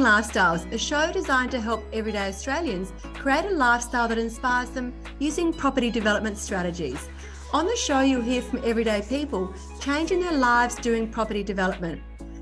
Building 0.00 0.22
Lifestyles, 0.22 0.72
a 0.72 0.78
show 0.78 1.12
designed 1.12 1.50
to 1.50 1.60
help 1.60 1.84
everyday 1.92 2.28
Australians 2.28 2.94
create 3.12 3.44
a 3.44 3.50
lifestyle 3.50 4.08
that 4.08 4.16
inspires 4.16 4.70
them 4.70 4.94
using 5.18 5.52
property 5.52 5.90
development 5.90 6.38
strategies. 6.38 7.10
On 7.52 7.66
the 7.66 7.76
show, 7.76 8.00
you'll 8.00 8.22
hear 8.22 8.40
from 8.40 8.62
everyday 8.64 9.02
people 9.02 9.52
changing 9.78 10.20
their 10.20 10.32
lives 10.32 10.76
doing 10.76 11.10
property 11.10 11.42
development. 11.42 12.00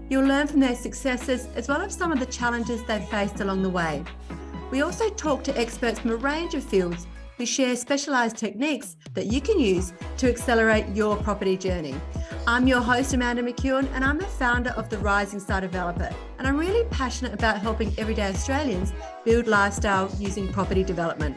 You'll 0.09 0.27
learn 0.27 0.47
from 0.47 0.61
their 0.61 0.77
successes 0.77 1.49
as 1.57 1.67
well 1.67 1.83
as 1.83 1.97
some 1.97 2.13
of 2.13 2.21
the 2.21 2.27
challenges 2.27 2.85
they've 2.85 3.09
faced 3.09 3.41
along 3.41 3.63
the 3.63 3.71
way. 3.71 4.05
We 4.71 4.83
also 4.83 5.09
talk 5.09 5.43
to 5.45 5.59
experts 5.59 5.99
from 5.99 6.13
a 6.13 6.17
range 6.17 6.55
of 6.55 6.63
fields 6.63 7.09
who 7.39 7.45
share 7.45 7.75
specialised 7.75 8.37
techniques 8.37 8.97
that 9.15 9.27
you 9.27 9.41
can 9.41 9.59
use 9.59 9.93
to 10.19 10.29
accelerate 10.29 10.87
your 10.95 11.17
property 11.17 11.57
journey. 11.57 11.97
I'm 12.51 12.67
your 12.67 12.81
host, 12.81 13.13
Amanda 13.13 13.43
McEwen, 13.43 13.87
and 13.93 14.03
I'm 14.03 14.17
the 14.17 14.25
founder 14.25 14.71
of 14.71 14.89
The 14.89 14.97
Rising 14.97 15.39
Star 15.39 15.61
Developer. 15.61 16.09
And 16.39 16.49
I'm 16.49 16.57
really 16.57 16.89
passionate 16.89 17.35
about 17.35 17.59
helping 17.61 17.93
everyday 17.99 18.31
Australians 18.31 18.95
build 19.23 19.47
lifestyle 19.47 20.11
using 20.19 20.51
property 20.51 20.83
development. 20.83 21.37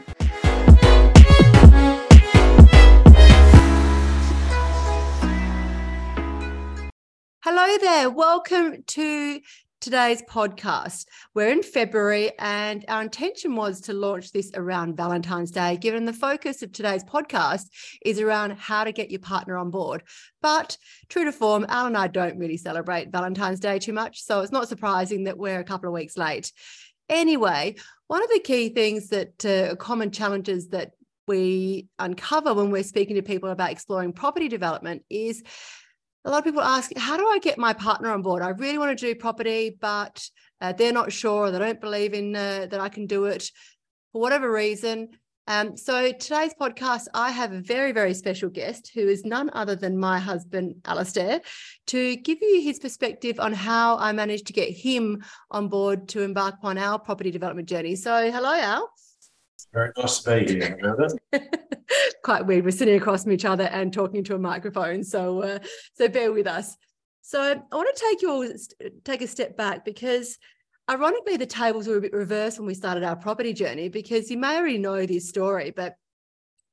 Hello 7.44 7.76
there. 7.82 8.08
Welcome 8.08 8.82
to 8.86 9.40
today's 9.82 10.22
podcast. 10.22 11.06
We're 11.34 11.50
in 11.50 11.64
February, 11.64 12.30
and 12.38 12.84
our 12.86 13.02
intention 13.02 13.56
was 13.56 13.80
to 13.82 13.92
launch 13.92 14.30
this 14.30 14.52
around 14.54 14.96
Valentine's 14.96 15.50
Day, 15.50 15.76
given 15.76 16.04
the 16.04 16.12
focus 16.12 16.62
of 16.62 16.70
today's 16.70 17.02
podcast 17.02 17.64
is 18.06 18.20
around 18.20 18.52
how 18.52 18.84
to 18.84 18.92
get 18.92 19.10
your 19.10 19.18
partner 19.18 19.58
on 19.58 19.70
board. 19.70 20.04
But 20.40 20.78
true 21.08 21.24
to 21.24 21.32
form, 21.32 21.66
Al 21.68 21.86
and 21.86 21.96
I 21.96 22.06
don't 22.06 22.38
really 22.38 22.56
celebrate 22.56 23.10
Valentine's 23.10 23.58
Day 23.58 23.80
too 23.80 23.92
much. 23.92 24.22
So 24.22 24.40
it's 24.40 24.52
not 24.52 24.68
surprising 24.68 25.24
that 25.24 25.36
we're 25.36 25.58
a 25.58 25.64
couple 25.64 25.88
of 25.88 25.94
weeks 25.94 26.16
late. 26.16 26.52
Anyway, 27.08 27.74
one 28.06 28.22
of 28.22 28.30
the 28.30 28.38
key 28.38 28.68
things 28.68 29.08
that 29.08 29.44
uh, 29.44 29.74
common 29.74 30.12
challenges 30.12 30.68
that 30.68 30.92
we 31.26 31.88
uncover 31.98 32.54
when 32.54 32.70
we're 32.70 32.84
speaking 32.84 33.16
to 33.16 33.22
people 33.22 33.50
about 33.50 33.72
exploring 33.72 34.12
property 34.12 34.48
development 34.48 35.02
is 35.10 35.42
a 36.24 36.30
lot 36.30 36.38
of 36.38 36.44
people 36.44 36.62
ask, 36.62 36.96
how 36.96 37.16
do 37.16 37.26
I 37.26 37.38
get 37.38 37.58
my 37.58 37.72
partner 37.72 38.10
on 38.10 38.22
board? 38.22 38.42
I 38.42 38.50
really 38.50 38.78
want 38.78 38.96
to 38.96 39.06
do 39.06 39.14
property, 39.14 39.76
but 39.80 40.24
uh, 40.60 40.72
they're 40.72 40.92
not 40.92 41.12
sure. 41.12 41.50
They 41.50 41.58
don't 41.58 41.80
believe 41.80 42.14
in 42.14 42.36
uh, 42.36 42.66
that 42.70 42.80
I 42.80 42.88
can 42.88 43.06
do 43.06 43.24
it 43.24 43.50
for 44.12 44.20
whatever 44.20 44.50
reason. 44.50 45.08
Um, 45.48 45.76
so 45.76 46.12
today's 46.12 46.54
podcast, 46.54 47.08
I 47.12 47.32
have 47.32 47.52
a 47.52 47.60
very, 47.60 47.90
very 47.90 48.14
special 48.14 48.48
guest 48.48 48.92
who 48.94 49.00
is 49.08 49.24
none 49.24 49.50
other 49.52 49.74
than 49.74 49.98
my 49.98 50.20
husband, 50.20 50.76
Alastair, 50.84 51.40
to 51.88 52.14
give 52.16 52.38
you 52.40 52.60
his 52.60 52.78
perspective 52.78 53.40
on 53.40 53.52
how 53.52 53.98
I 53.98 54.12
managed 54.12 54.46
to 54.46 54.52
get 54.52 54.70
him 54.70 55.24
on 55.50 55.66
board 55.66 56.08
to 56.10 56.22
embark 56.22 56.54
upon 56.54 56.78
our 56.78 57.00
property 57.00 57.32
development 57.32 57.68
journey. 57.68 57.96
So 57.96 58.30
hello, 58.30 58.54
Al. 58.54 58.88
Very 59.72 59.90
nice 59.96 60.20
to 60.20 60.44
be 60.44 60.54
here. 60.54 60.78
Quite 62.24 62.46
weird. 62.46 62.64
We're 62.64 62.70
sitting 62.70 62.96
across 62.96 63.24
from 63.24 63.32
each 63.32 63.44
other 63.44 63.64
and 63.64 63.92
talking 63.92 64.24
to 64.24 64.34
a 64.34 64.38
microphone. 64.38 65.02
So, 65.04 65.42
uh, 65.42 65.58
so 65.94 66.08
bear 66.08 66.32
with 66.32 66.46
us. 66.46 66.76
So, 67.22 67.40
I 67.40 67.76
want 67.76 67.94
to 67.94 68.04
take 68.08 68.22
you 68.22 68.30
all 68.30 68.48
take 69.04 69.22
a 69.22 69.26
step 69.26 69.56
back 69.56 69.84
because, 69.84 70.38
ironically, 70.90 71.36
the 71.36 71.46
tables 71.46 71.86
were 71.86 71.96
a 71.96 72.00
bit 72.00 72.12
reversed 72.12 72.58
when 72.58 72.66
we 72.66 72.74
started 72.74 73.04
our 73.04 73.16
property 73.16 73.52
journey. 73.52 73.88
Because 73.88 74.30
you 74.30 74.38
may 74.38 74.56
already 74.56 74.78
know 74.78 75.04
this 75.06 75.28
story, 75.28 75.72
but 75.74 75.96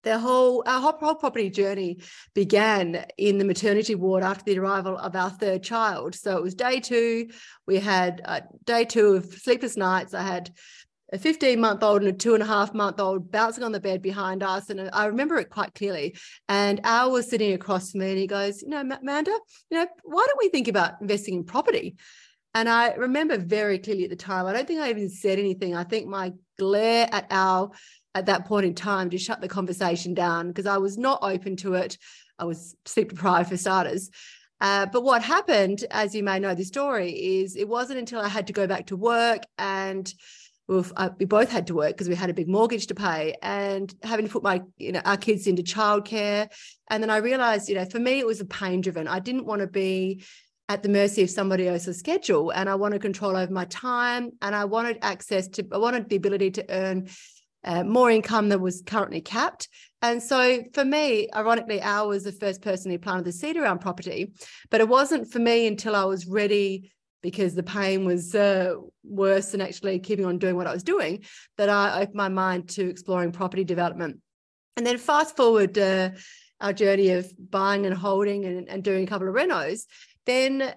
the 0.03 0.17
whole 0.17 0.63
our 0.65 0.79
whole, 0.79 0.93
whole 0.93 1.15
property 1.15 1.49
journey 1.49 1.99
began 2.33 3.05
in 3.17 3.37
the 3.37 3.45
maternity 3.45 3.95
ward 3.95 4.23
after 4.23 4.45
the 4.45 4.59
arrival 4.59 4.97
of 4.97 5.15
our 5.15 5.29
third 5.29 5.63
child. 5.63 6.15
So 6.15 6.37
it 6.37 6.43
was 6.43 6.55
day 6.55 6.79
two. 6.79 7.29
We 7.67 7.77
had 7.77 8.21
uh, 8.23 8.41
day 8.65 8.85
two 8.85 9.15
of 9.15 9.25
sleepless 9.25 9.75
nights. 9.75 10.13
I 10.13 10.23
had 10.23 10.51
a 11.11 11.17
15 11.17 11.59
month 11.59 11.83
old 11.83 12.01
and 12.01 12.09
a 12.09 12.13
two 12.13 12.33
and 12.33 12.43
a 12.43 12.45
half 12.45 12.73
month 12.73 12.99
old 12.99 13.31
bouncing 13.31 13.63
on 13.63 13.71
the 13.71 13.79
bed 13.79 14.01
behind 14.01 14.43
us. 14.43 14.69
And 14.69 14.89
I 14.93 15.05
remember 15.05 15.37
it 15.37 15.49
quite 15.49 15.73
clearly. 15.73 16.15
And 16.47 16.79
Al 16.83 17.11
was 17.11 17.29
sitting 17.29 17.53
across 17.53 17.91
from 17.91 18.01
me 18.01 18.09
and 18.09 18.17
he 18.17 18.27
goes, 18.27 18.61
You 18.61 18.69
know, 18.69 18.79
Amanda, 18.79 19.31
you 19.69 19.77
know, 19.77 19.87
why 20.03 20.25
don't 20.27 20.39
we 20.39 20.49
think 20.49 20.67
about 20.67 21.01
investing 21.01 21.35
in 21.35 21.43
property? 21.43 21.95
And 22.53 22.67
I 22.67 22.93
remember 22.93 23.37
very 23.37 23.77
clearly 23.77 24.05
at 24.05 24.09
the 24.09 24.15
time, 24.15 24.45
I 24.45 24.53
don't 24.53 24.67
think 24.67 24.81
I 24.81 24.89
even 24.89 25.09
said 25.09 25.39
anything. 25.39 25.75
I 25.75 25.83
think 25.83 26.07
my 26.07 26.33
glare 26.57 27.07
at 27.11 27.27
Al 27.29 27.75
at 28.15 28.25
that 28.25 28.45
point 28.45 28.65
in 28.65 28.73
time 28.73 29.09
just 29.09 29.25
shut 29.25 29.39
the 29.39 29.47
conversation 29.47 30.13
down 30.13 30.47
because 30.47 30.65
I 30.65 30.77
was 30.77 30.97
not 30.97 31.19
open 31.21 31.55
to 31.57 31.75
it. 31.75 31.97
I 32.39 32.45
was 32.45 32.75
sleep 32.85 33.09
deprived 33.09 33.49
for 33.49 33.57
starters. 33.57 34.09
Uh, 34.61 34.85
but 34.87 35.03
what 35.03 35.21
happened, 35.21 35.85
as 35.91 36.13
you 36.13 36.23
may 36.23 36.39
know 36.39 36.53
the 36.53 36.65
story, 36.65 37.11
is 37.11 37.55
it 37.55 37.67
wasn't 37.67 37.99
until 37.99 38.19
I 38.19 38.27
had 38.27 38.47
to 38.47 38.53
go 38.53 38.67
back 38.67 38.87
to 38.87 38.97
work 38.97 39.43
and 39.57 40.11
Uh, 40.69 41.09
we 41.17 41.25
both 41.25 41.49
had 41.49 41.65
to 41.67 41.73
work 41.73 41.89
because 41.89 42.07
we 42.07 42.15
had 42.15 42.29
a 42.29 42.33
big 42.33 42.47
mortgage 42.47 42.85
to 42.87 42.95
pay 42.95 43.35
and 43.41 43.95
having 44.03 44.25
to 44.27 44.31
put 44.31 44.43
my 44.43 44.61
you 44.77 44.91
know 44.91 45.01
our 45.03 45.17
kids 45.17 45.47
into 45.47 45.63
childcare. 45.63 46.47
And 46.89 47.01
then 47.01 47.09
i 47.09 47.17
realized 47.17 47.69
you 47.69 47.75
know 47.75 47.85
for 47.85 47.99
me 47.99 48.19
it 48.19 48.25
was 48.25 48.39
a 48.39 48.45
pain 48.45 48.81
driven. 48.81 49.07
I 49.07 49.19
didn't 49.19 49.45
want 49.45 49.61
to 49.61 49.67
be 49.67 50.23
at 50.69 50.83
the 50.83 50.89
mercy 50.89 51.23
of 51.23 51.29
somebody 51.31 51.67
else's 51.67 51.97
schedule 51.97 52.51
and 52.51 52.69
i 52.69 52.75
wanted 52.75 53.01
control 53.01 53.35
over 53.35 53.51
my 53.51 53.65
time 53.65 54.29
and 54.43 54.55
i 54.55 54.63
wanted 54.63 54.99
access 55.01 55.47
to 55.47 55.65
i 55.71 55.77
wanted 55.77 56.07
the 56.07 56.15
ability 56.15 56.51
to 56.51 56.63
earn 56.69 57.09
uh, 57.65 57.83
more 57.83 58.09
income 58.09 58.47
than 58.47 58.61
was 58.61 58.81
currently 58.85 59.19
capped. 59.19 59.67
And 60.01 60.23
so 60.23 60.63
for 60.73 60.85
me 60.85 61.27
ironically 61.35 61.81
al 61.81 62.07
was 62.07 62.23
the 62.23 62.31
first 62.31 62.61
person 62.61 62.89
who 62.89 62.97
planted 62.97 63.25
the 63.25 63.33
seed 63.33 63.57
around 63.57 63.79
property 63.79 64.31
but 64.69 64.79
it 64.79 64.87
wasn't 64.87 65.29
for 65.29 65.39
me 65.39 65.67
until 65.67 65.95
i 65.95 66.05
was 66.05 66.25
ready 66.25 66.91
because 67.21 67.55
the 67.55 67.63
pain 67.63 68.05
was 68.05 68.33
uh, 68.35 68.75
worse 69.03 69.51
than 69.51 69.61
actually 69.61 69.99
keeping 69.99 70.25
on 70.25 70.37
doing 70.37 70.55
what 70.55 70.67
I 70.67 70.73
was 70.73 70.83
doing, 70.83 71.23
that 71.57 71.69
I 71.69 72.01
opened 72.01 72.15
my 72.15 72.29
mind 72.29 72.69
to 72.69 72.89
exploring 72.89 73.31
property 73.31 73.63
development. 73.63 74.19
And 74.77 74.85
then 74.85 74.97
fast 74.97 75.35
forward 75.35 75.77
uh, 75.77 76.11
our 76.61 76.73
journey 76.73 77.11
of 77.11 77.31
buying 77.51 77.85
and 77.85 77.95
holding 77.95 78.45
and, 78.45 78.69
and 78.69 78.83
doing 78.83 79.03
a 79.03 79.07
couple 79.07 79.27
of 79.27 79.35
renos, 79.35 79.83
then 80.25 80.73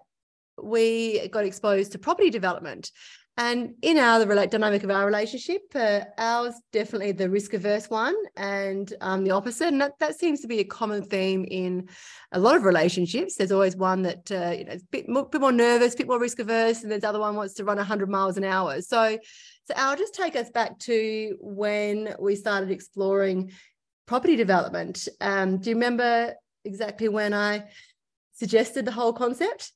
we 0.62 1.28
got 1.28 1.44
exposed 1.44 1.92
to 1.92 1.98
property 1.98 2.30
development. 2.30 2.90
And 3.38 3.76
in 3.80 3.96
our 3.96 4.22
the 4.22 4.46
dynamic 4.46 4.84
of 4.84 4.90
our 4.90 5.06
relationship, 5.06 5.62
uh, 5.74 6.00
Al's 6.18 6.54
definitely 6.70 7.12
the 7.12 7.30
risk 7.30 7.54
averse 7.54 7.88
one, 7.88 8.14
and 8.36 8.92
um, 9.00 9.24
the 9.24 9.30
opposite. 9.30 9.68
And 9.68 9.80
that, 9.80 9.98
that 10.00 10.18
seems 10.18 10.40
to 10.40 10.48
be 10.48 10.58
a 10.58 10.64
common 10.64 11.02
theme 11.02 11.46
in 11.50 11.88
a 12.32 12.38
lot 12.38 12.56
of 12.56 12.64
relationships. 12.64 13.36
There's 13.36 13.52
always 13.52 13.74
one 13.74 14.02
that 14.02 14.30
uh, 14.30 14.50
you 14.50 14.64
know 14.66 14.72
is 14.72 14.82
a 14.82 14.86
bit 14.90 15.08
more, 15.08 15.26
bit 15.26 15.40
more 15.40 15.50
nervous, 15.50 15.94
a 15.94 15.96
bit 15.96 16.08
more 16.08 16.20
risk 16.20 16.40
averse, 16.40 16.82
and 16.82 16.90
there's 16.92 17.00
the 17.00 17.08
other 17.08 17.20
one 17.20 17.34
wants 17.34 17.54
to 17.54 17.64
run 17.64 17.78
100 17.78 18.10
miles 18.10 18.36
an 18.36 18.44
hour. 18.44 18.82
So, 18.82 19.18
so 19.64 19.74
I'll 19.76 19.96
just 19.96 20.14
take 20.14 20.36
us 20.36 20.50
back 20.50 20.78
to 20.80 21.36
when 21.40 22.14
we 22.20 22.36
started 22.36 22.70
exploring 22.70 23.52
property 24.06 24.36
development. 24.36 25.08
Um, 25.22 25.56
do 25.56 25.70
you 25.70 25.76
remember 25.76 26.34
exactly 26.66 27.08
when 27.08 27.32
I 27.32 27.64
suggested 28.34 28.84
the 28.84 28.92
whole 28.92 29.14
concept? 29.14 29.72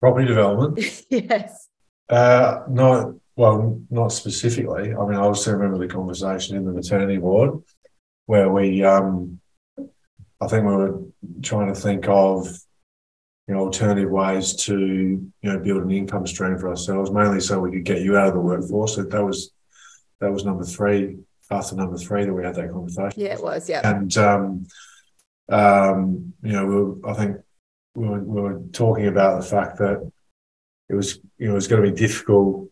Property 0.00 0.26
development. 0.26 1.04
yes. 1.10 1.67
Uh, 2.08 2.62
no, 2.68 3.20
well, 3.36 3.80
not 3.90 4.12
specifically. 4.12 4.94
I 4.94 5.06
mean, 5.06 5.14
I 5.14 5.20
also 5.20 5.52
remember 5.52 5.78
the 5.78 5.92
conversation 5.92 6.56
in 6.56 6.64
the 6.64 6.72
maternity 6.72 7.18
ward 7.18 7.62
where 8.26 8.50
we, 8.50 8.82
um, 8.82 9.40
I 10.40 10.46
think 10.46 10.64
we 10.64 10.74
were 10.74 11.02
trying 11.42 11.72
to 11.72 11.80
think 11.80 12.08
of, 12.08 12.46
you 13.46 13.54
know, 13.54 13.60
alternative 13.60 14.10
ways 14.10 14.54
to, 14.56 14.76
you 14.76 15.30
know, 15.42 15.58
build 15.58 15.82
an 15.82 15.90
income 15.90 16.26
stream 16.26 16.58
for 16.58 16.68
ourselves, 16.68 17.10
mainly 17.10 17.40
so 17.40 17.60
we 17.60 17.72
could 17.72 17.84
get 17.84 18.02
you 18.02 18.16
out 18.16 18.28
of 18.28 18.34
the 18.34 18.40
workforce. 18.40 18.96
So 18.96 19.04
that 19.04 19.24
was, 19.24 19.52
that 20.20 20.30
was 20.30 20.44
number 20.44 20.64
three, 20.64 21.18
after 21.50 21.76
number 21.76 21.96
three 21.96 22.24
that 22.24 22.32
we 22.32 22.44
had 22.44 22.56
that 22.56 22.72
conversation. 22.72 23.22
Yeah, 23.22 23.34
it 23.34 23.42
was. 23.42 23.68
Yeah. 23.68 23.88
And, 23.88 24.16
um, 24.18 24.66
um, 25.48 26.34
you 26.42 26.52
know, 26.52 26.66
we 26.66 26.74
were, 26.74 27.10
I 27.10 27.14
think 27.14 27.36
we 27.94 28.08
were, 28.08 28.20
we 28.20 28.40
were 28.42 28.60
talking 28.72 29.06
about 29.06 29.40
the 29.40 29.46
fact 29.46 29.78
that 29.78 30.10
it 30.88 30.94
was 30.94 31.18
you 31.38 31.46
know 31.46 31.52
it 31.52 31.56
was 31.56 31.68
going 31.68 31.82
to 31.82 31.90
be 31.90 31.96
difficult 31.96 32.68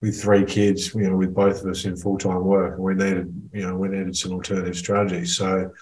with 0.00 0.20
three 0.20 0.44
kids, 0.44 0.94
you 0.94 1.10
know, 1.10 1.16
with 1.16 1.34
both 1.34 1.62
of 1.62 1.70
us 1.70 1.84
in 1.84 1.96
full 1.96 2.18
time 2.18 2.44
work, 2.44 2.74
and 2.74 2.82
we 2.82 2.94
needed 2.94 3.50
you 3.52 3.66
know 3.66 3.76
we 3.76 3.88
needed 3.88 4.16
some 4.16 4.32
alternative 4.32 4.76
strategies. 4.76 5.36
So 5.36 5.72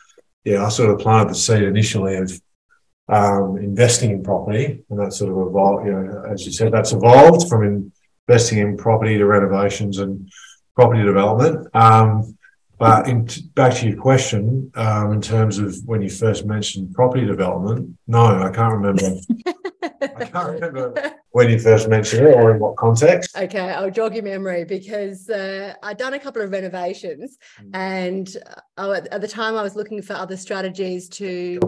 yeah, 0.44 0.64
I 0.64 0.68
sort 0.68 0.90
of 0.90 1.00
planted 1.00 1.30
the 1.30 1.34
seed 1.34 1.62
initially 1.62 2.16
of 2.16 2.40
um, 3.08 3.58
investing 3.58 4.10
in 4.10 4.22
property, 4.22 4.84
and 4.88 4.98
that 4.98 5.12
sort 5.12 5.32
of 5.32 5.48
evolved. 5.48 5.86
You 5.86 5.92
know, 5.92 6.24
as 6.30 6.46
you 6.46 6.52
said, 6.52 6.72
that's 6.72 6.92
evolved 6.92 7.48
from 7.48 7.92
investing 8.28 8.58
in 8.58 8.76
property 8.76 9.18
to 9.18 9.26
renovations 9.26 9.98
and 9.98 10.30
property 10.74 11.02
development. 11.02 11.68
Um, 11.74 12.36
but 12.78 13.08
in, 13.08 13.26
back 13.54 13.74
to 13.76 13.88
your 13.88 14.00
question, 14.00 14.70
um, 14.74 15.12
in 15.12 15.22
terms 15.22 15.58
of 15.58 15.74
when 15.86 16.02
you 16.02 16.10
first 16.10 16.44
mentioned 16.44 16.94
property 16.94 17.24
development, 17.24 17.96
no, 18.06 18.42
I 18.42 18.50
can't 18.50 18.74
remember. 18.74 19.02
I 20.16 20.24
can't 20.24 20.60
remember 20.60 21.14
when 21.30 21.50
you 21.50 21.58
first 21.58 21.88
mentioned 21.88 22.26
it 22.26 22.34
or 22.34 22.52
in 22.52 22.58
what 22.58 22.76
context. 22.76 23.36
Okay, 23.36 23.70
I'll 23.70 23.90
jog 23.90 24.14
your 24.14 24.24
memory 24.24 24.64
because 24.64 25.28
uh, 25.28 25.74
I'd 25.82 25.98
done 25.98 26.14
a 26.14 26.18
couple 26.18 26.42
of 26.42 26.50
renovations, 26.50 27.36
mm. 27.60 27.70
and 27.74 28.36
uh, 28.76 29.00
at 29.12 29.20
the 29.20 29.28
time 29.28 29.54
I 29.56 29.62
was 29.62 29.76
looking 29.76 30.00
for 30.02 30.14
other 30.14 30.36
strategies 30.36 31.08
to. 31.10 31.60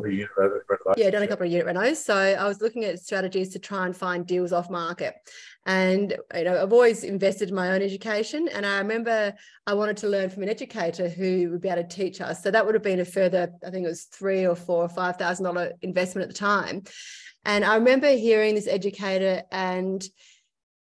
Yeah, 0.97 1.11
done 1.11 1.23
a 1.23 1.29
couple 1.29 1.47
of 1.47 1.53
unit 1.53 1.67
renos. 1.67 1.97
So 1.97 2.17
I 2.17 2.45
was 2.45 2.61
looking 2.61 2.85
at 2.85 2.99
strategies 2.99 3.51
to 3.51 3.59
try 3.59 3.87
and 3.87 3.97
find 3.97 4.27
deals 4.27 4.53
off 4.53 4.71
market. 4.71 5.15
And 5.67 6.17
you 6.35 6.45
know, 6.45 6.63
I've 6.63 6.73
always 6.73 7.05
invested 7.05 7.51
in 7.51 7.55
my 7.55 7.73
own 7.73 7.83
education. 7.83 8.49
And 8.49 8.65
I 8.65 8.79
remember 8.79 9.35
I 9.67 9.75
wanted 9.75 9.99
to 9.99 10.09
learn 10.09 10.31
from 10.31 10.43
an 10.45 10.49
educator 10.49 11.11
who 11.11 11.51
would 11.51 11.61
be 11.61 11.69
able 11.69 11.83
to 11.83 11.89
teach 11.89 12.23
us. 12.23 12.43
So 12.43 12.51
that 12.51 12.65
would 12.65 12.75
have 12.75 12.83
been 12.83 13.01
a 13.01 13.05
further, 13.05 13.53
I 13.65 13.71
think 13.71 13.85
it 13.85 13.89
was 13.89 14.05
three 14.05 14.47
or 14.47 14.57
four 14.57 14.83
or 14.83 14.89
five 14.89 15.19
thousand 15.19 15.45
dollar 15.45 15.73
investment 15.83 16.23
at 16.23 16.35
the 16.35 16.39
time. 16.39 16.85
And 17.45 17.65
I 17.65 17.77
remember 17.77 18.11
hearing 18.11 18.55
this 18.55 18.67
educator 18.67 19.43
and 19.51 20.07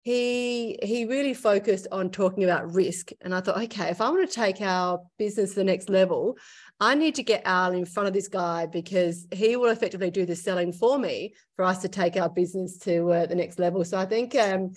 he 0.05 0.77
he 0.83 1.05
really 1.05 1.33
focused 1.33 1.87
on 1.91 2.11
talking 2.11 2.43
about 2.43 2.71
risk. 2.71 3.09
And 3.21 3.33
i 3.33 3.41
thought 3.41 3.57
okay 3.57 3.89
if 3.89 4.01
i 4.01 4.09
want 4.09 4.29
to 4.29 4.33
take 4.33 4.61
our 4.61 5.01
business 5.17 5.49
to 5.51 5.55
the 5.55 5.63
next 5.63 5.89
level 5.89 6.37
i 6.79 6.93
need 6.93 7.15
to 7.15 7.23
get 7.23 7.41
al 7.43 7.73
in 7.73 7.85
front 7.85 8.07
of 8.07 8.13
this 8.13 8.27
guy 8.27 8.67
because 8.67 9.25
he 9.31 9.55
will 9.55 9.71
effectively 9.71 10.11
do 10.11 10.25
the 10.25 10.35
selling 10.35 10.71
for 10.71 10.99
me 10.99 11.33
for 11.55 11.65
us 11.65 11.81
to 11.81 11.89
take 11.89 12.17
our 12.17 12.29
business 12.29 12.77
to 12.77 13.11
uh, 13.11 13.25
the 13.25 13.35
next 13.35 13.57
level. 13.57 13.83
So 13.83 13.97
i 13.97 14.05
think 14.05 14.35
um, 14.35 14.71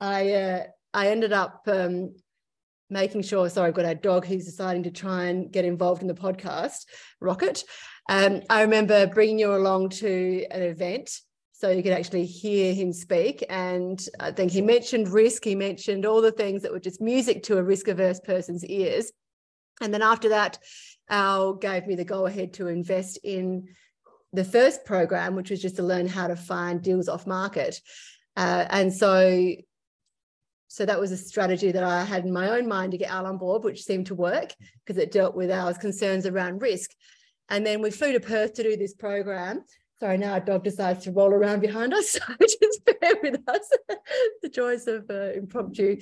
i 0.00 0.32
uh, 0.32 0.64
i 0.92 1.08
ended 1.08 1.32
up 1.32 1.62
um, 1.68 2.14
making 2.94 3.22
sure 3.22 3.50
sorry 3.50 3.68
i've 3.68 3.74
got 3.74 3.84
a 3.84 3.94
dog 3.94 4.24
who's 4.24 4.46
deciding 4.46 4.82
to 4.82 4.90
try 4.90 5.24
and 5.24 5.52
get 5.52 5.66
involved 5.66 6.00
in 6.00 6.08
the 6.08 6.14
podcast 6.14 6.86
rocket 7.20 7.62
um, 8.08 8.40
i 8.48 8.62
remember 8.62 9.06
bringing 9.08 9.38
you 9.38 9.54
along 9.54 9.90
to 9.90 10.46
an 10.50 10.62
event 10.62 11.10
so 11.64 11.70
you 11.70 11.82
could 11.82 11.92
actually 11.92 12.26
hear 12.26 12.74
him 12.74 12.92
speak. 12.92 13.42
And 13.48 13.98
I 14.20 14.32
think 14.32 14.50
he 14.50 14.60
mentioned 14.60 15.08
risk, 15.08 15.44
he 15.44 15.54
mentioned 15.54 16.04
all 16.04 16.20
the 16.20 16.32
things 16.32 16.60
that 16.60 16.72
were 16.72 16.80
just 16.80 17.00
music 17.00 17.44
to 17.44 17.56
a 17.56 17.62
risk 17.62 17.88
averse 17.88 18.20
person's 18.20 18.66
ears. 18.66 19.10
And 19.80 19.94
then 19.94 20.02
after 20.02 20.28
that, 20.30 20.58
Al 21.08 21.54
gave 21.54 21.86
me 21.86 21.94
the 21.94 22.04
go 22.04 22.26
ahead 22.26 22.52
to 22.54 22.68
invest 22.68 23.18
in 23.24 23.68
the 24.34 24.44
first 24.44 24.84
program, 24.84 25.36
which 25.36 25.50
was 25.50 25.62
just 25.62 25.76
to 25.76 25.82
learn 25.82 26.08
how 26.08 26.26
to 26.26 26.36
find 26.36 26.82
deals 26.82 27.08
off 27.08 27.26
market. 27.26 27.80
Uh, 28.36 28.66
and 28.68 28.92
so 28.92 29.54
so 30.74 30.84
that 30.84 30.98
was 30.98 31.12
a 31.12 31.16
strategy 31.16 31.70
that 31.70 31.84
I 31.84 32.02
had 32.02 32.24
in 32.24 32.32
my 32.32 32.48
own 32.48 32.66
mind 32.66 32.90
to 32.90 32.98
get 32.98 33.08
Al 33.08 33.26
on 33.26 33.38
board, 33.38 33.62
which 33.62 33.84
seemed 33.84 34.06
to 34.06 34.14
work 34.16 34.52
because 34.84 35.00
it 35.00 35.12
dealt 35.12 35.36
with 35.36 35.48
our 35.48 35.72
concerns 35.72 36.26
around 36.26 36.62
risk. 36.62 36.90
And 37.48 37.64
then 37.64 37.80
we 37.80 37.92
flew 37.92 38.12
to 38.12 38.18
Perth 38.18 38.54
to 38.54 38.64
do 38.64 38.76
this 38.76 38.92
program. 38.92 39.62
Sorry, 40.00 40.18
now 40.18 40.32
our 40.32 40.40
dog 40.40 40.64
decides 40.64 41.04
to 41.04 41.12
roll 41.12 41.32
around 41.32 41.60
behind 41.60 41.94
us. 41.94 42.18
So 42.26 42.34
just 42.40 42.84
bear 42.84 43.12
with 43.22 43.40
us. 43.46 43.70
the 44.42 44.48
joys 44.48 44.88
of 44.88 45.04
uh, 45.08 45.30
impromptu 45.34 46.00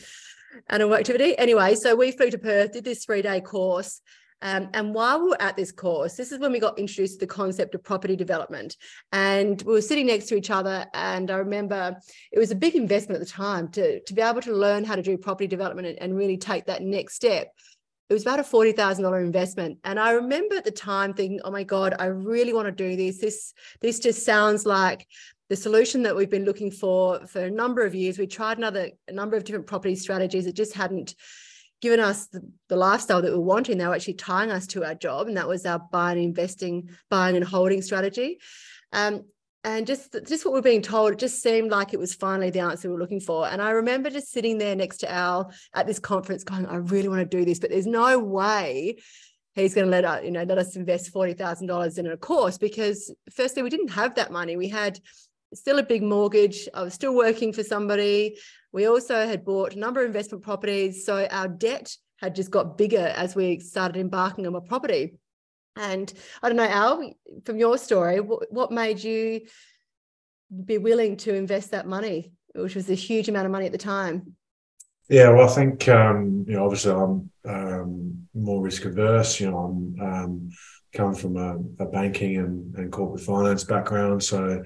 animal 0.70 0.94
activity. 0.96 1.36
Anyway, 1.36 1.74
so 1.74 1.94
we 1.94 2.10
flew 2.10 2.30
to 2.30 2.38
Perth, 2.38 2.72
did 2.72 2.84
this 2.84 3.04
three 3.04 3.20
day 3.20 3.42
course. 3.42 4.00
Um, 4.42 4.68
and 4.74 4.92
while 4.92 5.22
we 5.22 5.28
were 5.30 5.40
at 5.42 5.56
this 5.56 5.72
course, 5.72 6.14
this 6.14 6.32
is 6.32 6.38
when 6.38 6.52
we 6.52 6.58
got 6.58 6.78
introduced 6.78 7.14
to 7.14 7.20
the 7.20 7.32
concept 7.32 7.74
of 7.74 7.82
property 7.82 8.16
development. 8.16 8.76
And 9.12 9.62
we 9.62 9.72
were 9.72 9.80
sitting 9.80 10.06
next 10.06 10.26
to 10.26 10.36
each 10.36 10.50
other. 10.50 10.84
And 10.92 11.30
I 11.30 11.36
remember 11.36 11.96
it 12.32 12.38
was 12.38 12.50
a 12.50 12.56
big 12.56 12.74
investment 12.74 13.20
at 13.20 13.26
the 13.26 13.32
time 13.32 13.68
to, 13.68 14.00
to 14.00 14.14
be 14.14 14.20
able 14.20 14.42
to 14.42 14.52
learn 14.52 14.84
how 14.84 14.96
to 14.96 15.02
do 15.02 15.16
property 15.16 15.46
development 15.46 15.88
and, 15.88 15.98
and 15.98 16.16
really 16.16 16.36
take 16.36 16.66
that 16.66 16.82
next 16.82 17.14
step 17.14 17.48
it 18.10 18.14
was 18.14 18.24
about 18.24 18.40
a 18.40 18.42
$40,000 18.42 19.24
investment. 19.24 19.78
And 19.84 19.98
I 19.98 20.10
remember 20.10 20.56
at 20.56 20.66
the 20.66 20.70
time 20.70 21.14
thinking, 21.14 21.40
oh 21.44 21.50
my 21.50 21.62
God, 21.62 21.94
I 21.98 22.06
really 22.06 22.52
want 22.52 22.66
to 22.66 22.72
do 22.72 22.94
this. 22.94 23.18
This, 23.18 23.54
this 23.80 24.00
just 24.00 24.26
sounds 24.26 24.66
like 24.66 25.06
the 25.48 25.56
solution 25.56 26.02
that 26.02 26.14
we've 26.14 26.28
been 26.28 26.44
looking 26.44 26.70
for 26.70 27.26
for 27.26 27.44
a 27.44 27.50
number 27.50 27.86
of 27.86 27.94
years. 27.94 28.18
We 28.18 28.26
tried 28.26 28.58
another 28.58 28.90
a 29.08 29.12
number 29.12 29.36
of 29.36 29.44
different 29.44 29.66
property 29.66 29.94
strategies. 29.94 30.46
It 30.46 30.56
just 30.56 30.74
hadn't 30.74 31.14
given 31.82 32.00
us 32.00 32.28
the, 32.28 32.40
the 32.68 32.76
lifestyle 32.76 33.20
that 33.20 33.30
we 33.30 33.36
were 33.36 33.44
wanting. 33.44 33.76
They 33.76 33.86
were 33.86 33.94
actually 33.94 34.14
tying 34.14 34.50
us 34.50 34.66
to 34.68 34.84
our 34.84 34.94
job, 34.94 35.26
and 35.26 35.36
that 35.36 35.48
was 35.48 35.66
our 35.66 35.80
buying, 35.80 36.22
investing, 36.22 36.88
buying 37.10 37.36
and 37.36 37.44
holding 37.44 37.82
strategy. 37.82 38.38
Um, 38.92 39.24
and 39.64 39.86
just 39.86 40.16
just 40.26 40.44
what 40.44 40.54
we're 40.54 40.62
being 40.62 40.82
told 40.82 41.12
it 41.12 41.18
just 41.18 41.42
seemed 41.42 41.70
like 41.70 41.92
it 41.92 41.98
was 41.98 42.14
finally 42.14 42.50
the 42.50 42.58
answer 42.60 42.88
we 42.88 42.94
were 42.94 43.00
looking 43.00 43.20
for 43.20 43.46
and 43.46 43.62
i 43.62 43.70
remember 43.70 44.10
just 44.10 44.32
sitting 44.32 44.58
there 44.58 44.74
next 44.74 44.98
to 44.98 45.08
al 45.08 45.52
at 45.72 45.86
this 45.86 46.00
conference 46.00 46.42
going 46.42 46.66
i 46.66 46.74
really 46.74 47.08
want 47.08 47.20
to 47.20 47.36
do 47.36 47.44
this 47.44 47.60
but 47.60 47.70
there's 47.70 47.86
no 47.86 48.18
way 48.18 48.96
he's 49.54 49.72
going 49.72 49.86
to 49.86 49.90
let 49.90 50.04
us 50.04 50.24
you 50.24 50.32
know 50.32 50.42
let 50.42 50.58
us 50.58 50.74
invest 50.74 51.14
$40000 51.14 51.98
in 51.98 52.06
a 52.08 52.16
course 52.16 52.58
because 52.58 53.14
firstly 53.30 53.62
we 53.62 53.70
didn't 53.70 53.90
have 53.90 54.16
that 54.16 54.32
money 54.32 54.56
we 54.56 54.68
had 54.68 54.98
still 55.54 55.78
a 55.78 55.82
big 55.82 56.02
mortgage 56.02 56.68
i 56.74 56.82
was 56.82 56.94
still 56.94 57.14
working 57.14 57.52
for 57.52 57.62
somebody 57.62 58.36
we 58.72 58.86
also 58.86 59.26
had 59.26 59.44
bought 59.44 59.74
a 59.74 59.78
number 59.78 60.00
of 60.00 60.06
investment 60.06 60.42
properties 60.42 61.04
so 61.04 61.26
our 61.30 61.48
debt 61.48 61.94
had 62.18 62.34
just 62.34 62.50
got 62.50 62.78
bigger 62.78 63.12
as 63.16 63.34
we 63.34 63.58
started 63.58 63.98
embarking 63.98 64.46
on 64.46 64.54
a 64.54 64.60
property 64.60 65.18
and 65.76 66.12
I 66.42 66.48
don't 66.48 66.56
know, 66.56 66.68
Al, 66.68 67.12
from 67.44 67.56
your 67.56 67.78
story, 67.78 68.18
what, 68.18 68.70
made 68.70 69.02
you 69.02 69.42
be 70.64 70.78
willing 70.78 71.16
to 71.18 71.34
invest 71.34 71.70
that 71.70 71.86
money, 71.86 72.32
which 72.54 72.74
was 72.74 72.90
a 72.90 72.94
huge 72.94 73.28
amount 73.28 73.46
of 73.46 73.52
money 73.52 73.66
at 73.66 73.72
the 73.72 73.78
time? 73.78 74.36
Yeah, 75.08 75.30
well, 75.30 75.48
I 75.48 75.52
think 75.52 75.88
um, 75.88 76.44
you 76.46 76.54
know, 76.54 76.64
obviously, 76.64 76.92
I'm 76.92 77.30
um, 77.44 78.28
more 78.34 78.62
risk 78.62 78.84
averse. 78.84 79.40
You 79.40 79.50
know, 79.50 79.58
I'm 79.58 80.00
um, 80.00 80.50
coming 80.94 81.16
from 81.16 81.36
a, 81.36 81.56
a 81.82 81.86
banking 81.86 82.36
and, 82.36 82.74
and, 82.76 82.92
corporate 82.92 83.24
finance 83.24 83.64
background, 83.64 84.22
so 84.22 84.62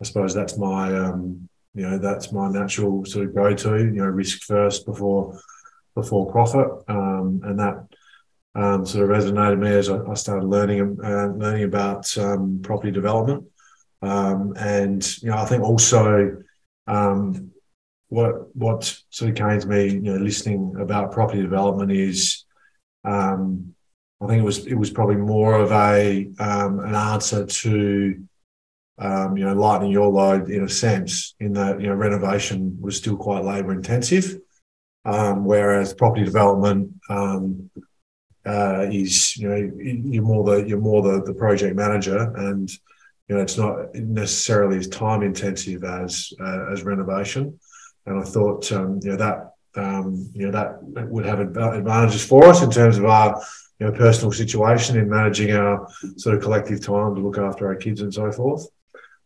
I 0.00 0.04
suppose 0.04 0.34
that's 0.34 0.58
my 0.58 0.94
um, 0.96 1.48
you 1.74 1.82
know 1.82 1.98
that's 1.98 2.32
my 2.32 2.48
natural 2.48 3.04
sort 3.04 3.26
of 3.26 3.34
go 3.34 3.54
to. 3.54 3.78
You 3.78 3.90
know, 3.92 4.06
risk 4.06 4.42
first 4.42 4.86
before 4.86 5.38
before 5.94 6.30
profit, 6.30 6.68
um, 6.88 7.40
and 7.44 7.58
that 7.58 7.86
um, 8.54 8.86
sort 8.86 9.04
of 9.04 9.16
resonated 9.16 9.58
me 9.58 9.70
as 9.70 9.88
I, 9.88 9.98
I 10.04 10.14
started 10.14 10.46
learning 10.46 10.98
uh, 11.02 11.26
learning 11.26 11.64
about 11.64 12.16
um, 12.18 12.60
property 12.62 12.90
development. 12.90 13.44
Um, 14.02 14.54
and 14.56 15.22
you 15.22 15.30
know, 15.30 15.38
I 15.38 15.46
think 15.46 15.62
also 15.62 16.42
um, 16.86 17.50
what 18.08 18.54
what 18.54 19.00
sort 19.10 19.30
of 19.30 19.36
came 19.36 19.60
to 19.60 19.66
me, 19.66 19.88
you 19.88 20.00
know, 20.00 20.16
listening 20.16 20.76
about 20.78 21.12
property 21.12 21.42
development 21.42 21.90
is, 21.90 22.44
um, 23.04 23.74
I 24.20 24.26
think 24.26 24.40
it 24.40 24.44
was 24.44 24.66
it 24.66 24.74
was 24.74 24.90
probably 24.90 25.16
more 25.16 25.54
of 25.54 25.72
a 25.72 26.30
an 26.38 26.94
answer 26.94 27.46
to. 27.46 28.22
Um, 28.96 29.36
you 29.36 29.44
know, 29.44 29.54
lightening 29.54 29.90
your 29.90 30.06
load 30.06 30.50
in 30.50 30.62
a 30.62 30.68
sense, 30.68 31.34
in 31.40 31.52
that 31.54 31.80
you 31.80 31.88
know 31.88 31.94
renovation 31.94 32.78
was 32.80 32.96
still 32.96 33.16
quite 33.16 33.42
labour 33.42 33.72
intensive, 33.72 34.38
um, 35.04 35.44
whereas 35.44 35.94
property 35.94 36.24
development 36.24 36.92
um, 37.10 37.70
uh, 38.46 38.86
is 38.90 39.36
you 39.36 39.48
know 39.48 39.70
you're 39.78 40.22
more 40.22 40.44
the 40.44 40.68
you're 40.68 40.80
more 40.80 41.02
the, 41.02 41.22
the 41.24 41.34
project 41.34 41.74
manager 41.74 42.32
and 42.36 42.70
you 43.28 43.34
know 43.34 43.42
it's 43.42 43.56
not 43.56 43.94
necessarily 43.94 44.78
as 44.78 44.88
time 44.88 45.22
intensive 45.22 45.82
as 45.82 46.32
uh, 46.40 46.70
as 46.72 46.82
renovation 46.82 47.58
and 48.06 48.20
I 48.20 48.24
thought 48.24 48.70
um, 48.72 49.00
you 49.02 49.10
know 49.10 49.16
that 49.16 49.54
um, 49.76 50.30
you 50.34 50.46
know 50.46 50.52
that 50.52 51.08
would 51.08 51.24
have 51.24 51.40
advantages 51.40 52.24
for 52.24 52.44
us 52.44 52.62
in 52.62 52.70
terms 52.70 52.98
of 52.98 53.06
our 53.06 53.40
you 53.80 53.86
know 53.86 53.92
personal 53.92 54.30
situation 54.30 54.98
in 54.98 55.08
managing 55.08 55.52
our 55.52 55.88
sort 56.16 56.36
of 56.36 56.42
collective 56.42 56.84
time 56.84 57.14
to 57.14 57.20
look 57.20 57.38
after 57.38 57.66
our 57.66 57.76
kids 57.76 58.00
and 58.00 58.12
so 58.12 58.30
forth. 58.30 58.66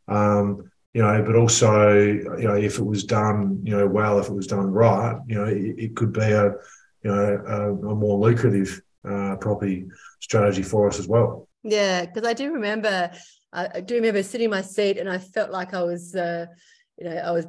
Um, 0.08 0.70
you 0.94 1.02
know, 1.02 1.22
but 1.24 1.36
also, 1.36 1.92
you 1.92 2.48
know, 2.48 2.54
if 2.54 2.78
it 2.78 2.84
was 2.84 3.04
done, 3.04 3.60
you 3.62 3.76
know, 3.76 3.86
well, 3.86 4.18
if 4.18 4.28
it 4.28 4.32
was 4.32 4.46
done 4.46 4.70
right, 4.70 5.16
you 5.26 5.36
know, 5.36 5.44
it, 5.44 5.78
it 5.78 5.96
could 5.96 6.12
be 6.12 6.22
a, 6.22 6.46
you 7.02 7.14
know, 7.14 7.42
a, 7.46 7.72
a 7.72 7.94
more 7.94 8.18
lucrative 8.18 8.80
uh, 9.08 9.36
property 9.36 9.86
strategy 10.20 10.62
for 10.62 10.88
us 10.88 10.98
as 10.98 11.06
well. 11.06 11.48
Yeah, 11.62 12.06
because 12.06 12.26
I 12.26 12.32
do 12.32 12.52
remember, 12.52 13.10
I 13.52 13.80
do 13.80 13.96
remember 13.96 14.22
sitting 14.22 14.46
in 14.46 14.50
my 14.50 14.62
seat 14.62 14.98
and 14.98 15.08
I 15.08 15.18
felt 15.18 15.50
like 15.50 15.74
I 15.74 15.82
was, 15.82 16.14
uh, 16.14 16.46
you 16.96 17.04
know, 17.08 17.16
I 17.16 17.30
was 17.30 17.46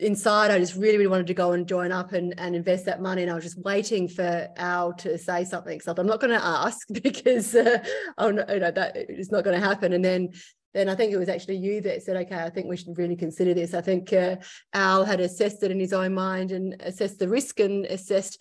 inside. 0.00 0.50
I 0.50 0.58
just 0.58 0.74
really, 0.74 0.96
really 0.96 1.06
wanted 1.06 1.26
to 1.28 1.34
go 1.34 1.52
and 1.52 1.66
join 1.66 1.92
up 1.92 2.12
and, 2.12 2.34
and 2.38 2.56
invest 2.56 2.86
that 2.86 3.02
money. 3.02 3.22
And 3.22 3.30
I 3.30 3.34
was 3.34 3.44
just 3.44 3.58
waiting 3.58 4.08
for 4.08 4.48
Al 4.56 4.92
to 4.94 5.18
say 5.18 5.44
something. 5.44 5.80
So 5.80 5.94
I'm 5.96 6.06
not 6.06 6.20
going 6.20 6.36
to 6.38 6.44
ask 6.44 6.86
because 7.02 7.54
uh, 7.54 7.84
oh 8.18 8.30
no, 8.30 8.44
you 8.48 8.60
know, 8.60 8.70
that 8.70 8.96
is 8.96 9.30
not 9.30 9.44
going 9.44 9.60
to 9.60 9.66
happen. 9.66 9.92
And 9.92 10.04
then 10.04 10.30
then 10.74 10.88
I 10.88 10.94
think 10.94 11.12
it 11.12 11.18
was 11.18 11.28
actually 11.28 11.56
you 11.56 11.80
that 11.82 12.02
said, 12.02 12.16
okay, 12.16 12.42
I 12.42 12.50
think 12.50 12.66
we 12.66 12.76
should 12.76 12.96
really 12.96 13.16
consider 13.16 13.54
this. 13.54 13.74
I 13.74 13.80
think 13.80 14.12
uh, 14.12 14.36
Al 14.72 15.04
had 15.04 15.20
assessed 15.20 15.62
it 15.62 15.70
in 15.70 15.80
his 15.80 15.92
own 15.92 16.14
mind 16.14 16.52
and 16.52 16.76
assessed 16.80 17.18
the 17.18 17.28
risk 17.28 17.60
and 17.60 17.86
assessed 17.86 18.40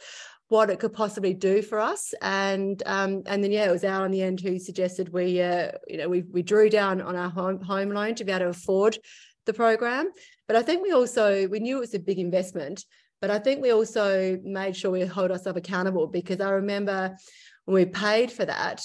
what 0.49 0.69
it 0.69 0.79
could 0.79 0.93
possibly 0.93 1.33
do 1.33 1.61
for 1.61 1.79
us. 1.79 2.13
And 2.21 2.81
um, 2.85 3.23
and 3.25 3.43
then 3.43 3.51
yeah, 3.51 3.65
it 3.65 3.71
was 3.71 3.83
Al 3.83 4.03
in 4.03 4.11
the 4.11 4.21
end 4.21 4.41
who 4.41 4.59
suggested 4.59 5.13
we 5.13 5.41
uh, 5.41 5.71
you 5.87 5.97
know 5.97 6.09
we 6.09 6.23
we 6.23 6.41
drew 6.43 6.69
down 6.69 7.01
on 7.01 7.15
our 7.15 7.29
home 7.29 7.61
home 7.61 7.89
loan 7.89 8.15
to 8.15 8.23
be 8.23 8.31
able 8.31 8.45
to 8.45 8.49
afford 8.49 8.97
the 9.45 9.53
program. 9.53 10.11
But 10.47 10.55
I 10.55 10.61
think 10.61 10.83
we 10.83 10.91
also 10.91 11.47
we 11.47 11.59
knew 11.59 11.77
it 11.77 11.81
was 11.81 11.93
a 11.93 11.99
big 11.99 12.19
investment, 12.19 12.83
but 13.21 13.29
I 13.29 13.39
think 13.39 13.61
we 13.61 13.71
also 13.71 14.39
made 14.43 14.75
sure 14.75 14.91
we 14.91 15.05
hold 15.05 15.31
ourselves 15.31 15.57
accountable 15.57 16.07
because 16.07 16.41
I 16.41 16.49
remember 16.51 17.15
when 17.65 17.75
we 17.75 17.85
paid 17.85 18.31
for 18.31 18.45
that, 18.45 18.83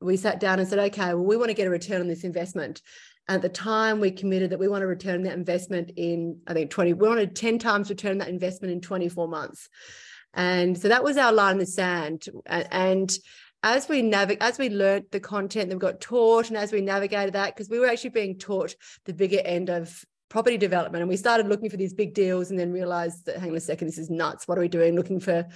we 0.00 0.16
sat 0.16 0.40
down 0.40 0.58
and 0.58 0.68
said, 0.68 0.78
okay, 0.78 1.14
well, 1.14 1.24
we 1.24 1.36
want 1.36 1.48
to 1.48 1.54
get 1.54 1.66
a 1.66 1.70
return 1.70 2.00
on 2.00 2.08
this 2.08 2.24
investment. 2.24 2.82
At 3.28 3.42
the 3.42 3.48
time, 3.48 3.98
we 3.98 4.10
committed 4.10 4.50
that 4.50 4.58
we 4.58 4.68
want 4.68 4.82
to 4.82 4.86
return 4.86 5.22
that 5.22 5.32
investment 5.32 5.90
in, 5.96 6.40
I 6.46 6.54
think, 6.54 6.70
20, 6.70 6.92
we 6.92 7.08
wanted 7.08 7.34
10 7.34 7.58
times 7.58 7.90
return 7.90 8.18
that 8.18 8.28
investment 8.28 8.72
in 8.72 8.80
24 8.80 9.26
months. 9.26 9.68
And 10.34 10.78
so 10.78 10.88
that 10.88 11.02
was 11.02 11.16
our 11.16 11.32
line 11.32 11.54
in 11.54 11.58
the 11.58 11.66
sand. 11.66 12.26
And 12.46 13.10
as 13.62 13.88
we 13.88 14.02
navigate, 14.02 14.42
as 14.42 14.58
we 14.58 14.68
learned 14.68 15.06
the 15.10 15.18
content 15.18 15.70
that 15.70 15.76
we 15.76 15.80
got 15.80 16.00
taught, 16.00 16.48
and 16.48 16.56
as 16.56 16.72
we 16.72 16.82
navigated 16.82 17.34
that, 17.34 17.54
because 17.54 17.68
we 17.68 17.78
were 17.78 17.88
actually 17.88 18.10
being 18.10 18.38
taught 18.38 18.76
the 19.06 19.14
bigger 19.14 19.40
end 19.44 19.70
of 19.70 20.04
property 20.28 20.56
development 20.56 21.02
and 21.02 21.08
we 21.08 21.16
started 21.16 21.46
looking 21.48 21.70
for 21.70 21.76
these 21.76 21.94
big 21.94 22.12
deals 22.12 22.50
and 22.50 22.58
then 22.58 22.72
realized 22.72 23.26
that 23.26 23.38
hang 23.38 23.50
on 23.50 23.56
a 23.56 23.60
second 23.60 23.86
this 23.86 23.98
is 23.98 24.10
nuts. 24.10 24.48
What 24.48 24.58
are 24.58 24.60
we 24.60 24.68
doing? 24.68 24.96
Looking 24.96 25.20
for 25.20 25.46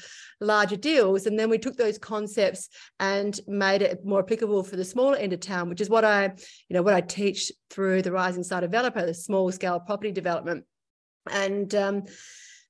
larger 0.40 0.76
deals. 0.76 1.26
And 1.26 1.38
then 1.38 1.50
we 1.50 1.58
took 1.58 1.76
those 1.76 1.98
concepts 1.98 2.68
and 3.00 3.38
made 3.48 3.82
it 3.82 4.04
more 4.04 4.20
applicable 4.20 4.62
for 4.62 4.76
the 4.76 4.84
smaller 4.84 5.16
end 5.16 5.32
of 5.32 5.40
town 5.40 5.68
which 5.68 5.80
is 5.80 5.90
what 5.90 6.04
i 6.04 6.24
you 6.24 6.74
know 6.74 6.82
what 6.82 6.94
i 6.94 7.00
teach 7.00 7.50
through 7.68 8.02
the 8.02 8.12
rising 8.12 8.42
star 8.44 8.60
developer 8.60 9.04
the 9.04 9.14
small 9.14 9.50
scale 9.50 9.80
property 9.80 10.12
development. 10.12 10.64
And 11.30 11.74
um 11.74 12.04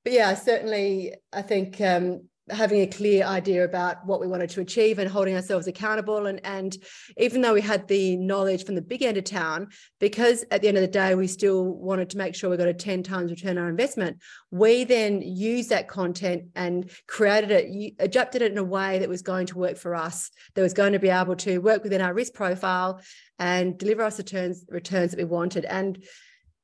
but 0.05 0.13
yeah 0.13 0.35
certainly 0.35 1.15
i 1.33 1.43
think 1.43 1.81
um 1.81 2.23
having 2.51 2.81
a 2.81 2.87
clear 2.87 3.25
idea 3.25 3.65
about 3.65 4.05
what 4.07 4.21
we 4.21 4.27
wanted 4.27 4.51
to 4.51 4.61
achieve 4.61 4.99
and 4.99 5.11
holding 5.11 5.35
ourselves 5.35 5.67
accountable. 5.67 6.27
And 6.27 6.41
and 6.45 6.77
even 7.17 7.41
though 7.41 7.55
we 7.55 7.61
had 7.61 7.89
the 7.89 8.17
knowledge 8.17 8.65
from 8.65 8.75
the 8.75 8.83
big 8.83 9.03
end 9.03 9.17
of 9.17 9.25
town 9.25 9.69
because 9.99 10.45
at 10.51 10.63
the 10.63 10.69
end 10.69 10.77
of 10.77 10.83
the 10.83 10.89
day 10.89 11.15
we 11.15 11.27
still 11.27 11.65
wanted 11.65 12.11
to 12.11 12.19
make 12.19 12.35
sure 12.35 12.51
we 12.51 12.57
got 12.57 12.69
a 12.69 12.75
10 12.75 13.03
times 13.03 13.31
return 13.31 13.59
on 13.59 13.69
investment 13.69 14.19
we 14.51 14.85
then 14.85 15.23
used 15.23 15.71
that 15.71 15.89
content 15.89 16.45
and 16.55 16.91
created 17.07 17.51
it 17.51 17.95
adapted 17.99 18.43
it 18.43 18.53
in 18.53 18.59
a 18.59 18.65
way 18.65 18.99
that 18.99 19.09
was 19.09 19.23
going 19.23 19.47
to 19.47 19.59
work 19.59 19.77
for 19.77 19.95
us 19.95 20.31
that 20.55 20.63
was 20.63 20.73
going 20.73 20.93
to 20.93 20.99
be 20.99 21.09
able 21.09 21.37
to 21.37 21.59
work 21.59 21.83
within 21.83 22.01
our 22.01 22.15
risk 22.15 22.35
profile 22.35 23.01
and 23.41 23.79
deliver 23.79 24.03
us 24.03 24.19
returns 24.19 24.65
returns 24.69 25.11
that 25.11 25.19
we 25.19 25.25
wanted. 25.25 25.65
And 25.65 26.05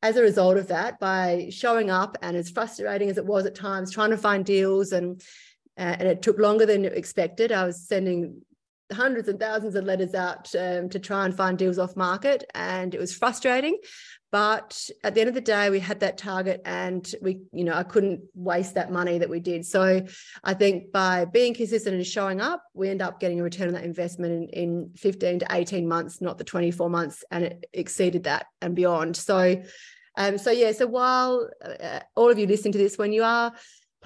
as 0.02 0.16
a 0.16 0.22
result 0.22 0.58
of 0.58 0.68
that, 0.68 1.00
by 1.00 1.48
showing 1.50 1.90
up 1.90 2.16
and 2.22 2.36
as 2.36 2.50
frustrating 2.50 3.08
as 3.08 3.18
it 3.18 3.24
was 3.24 3.46
at 3.46 3.54
times, 3.54 3.90
trying 3.90 4.10
to 4.10 4.18
find 4.18 4.44
deals 4.44 4.92
and 4.92 5.20
uh, 5.78 5.96
and 5.98 6.08
it 6.08 6.22
took 6.22 6.38
longer 6.38 6.66
than 6.66 6.84
expected. 6.84 7.52
I 7.52 7.64
was 7.64 7.86
sending 7.86 8.42
hundreds 8.92 9.28
and 9.28 9.40
thousands 9.40 9.74
of 9.74 9.84
letters 9.84 10.14
out 10.14 10.54
um, 10.54 10.88
to 10.90 10.98
try 10.98 11.24
and 11.24 11.36
find 11.36 11.58
deals 11.58 11.78
off 11.78 11.96
market, 11.96 12.44
and 12.54 12.94
it 12.94 12.98
was 12.98 13.14
frustrating. 13.14 13.78
But 14.32 14.90
at 15.02 15.14
the 15.14 15.20
end 15.20 15.28
of 15.28 15.34
the 15.34 15.40
day, 15.40 15.70
we 15.70 15.80
had 15.80 16.00
that 16.00 16.18
target, 16.18 16.60
and 16.64 17.10
we, 17.22 17.40
you 17.52 17.64
know, 17.64 17.74
I 17.74 17.84
couldn't 17.84 18.22
waste 18.34 18.74
that 18.74 18.92
money 18.92 19.18
that 19.18 19.30
we 19.30 19.40
did. 19.40 19.64
So 19.64 20.04
I 20.44 20.54
think 20.54 20.92
by 20.92 21.24
being 21.24 21.54
consistent 21.54 21.96
and 21.96 22.06
showing 22.06 22.40
up, 22.40 22.62
we 22.74 22.88
end 22.88 23.02
up 23.02 23.20
getting 23.20 23.40
a 23.40 23.42
return 23.42 23.68
on 23.68 23.74
that 23.74 23.84
investment 23.84 24.50
in, 24.52 24.70
in 24.84 24.90
15 24.96 25.40
to 25.40 25.46
18 25.50 25.88
months, 25.88 26.20
not 26.20 26.38
the 26.38 26.44
24 26.44 26.90
months, 26.90 27.24
and 27.30 27.44
it 27.44 27.66
exceeded 27.72 28.24
that 28.24 28.46
and 28.60 28.74
beyond. 28.74 29.16
So, 29.16 29.62
um, 30.16 30.38
so 30.38 30.50
yeah. 30.50 30.72
So 30.72 30.86
while 30.86 31.48
uh, 31.64 32.00
all 32.14 32.30
of 32.30 32.38
you 32.38 32.46
listening 32.46 32.72
to 32.72 32.78
this, 32.78 32.98
when 32.98 33.12
you 33.12 33.22
are 33.22 33.52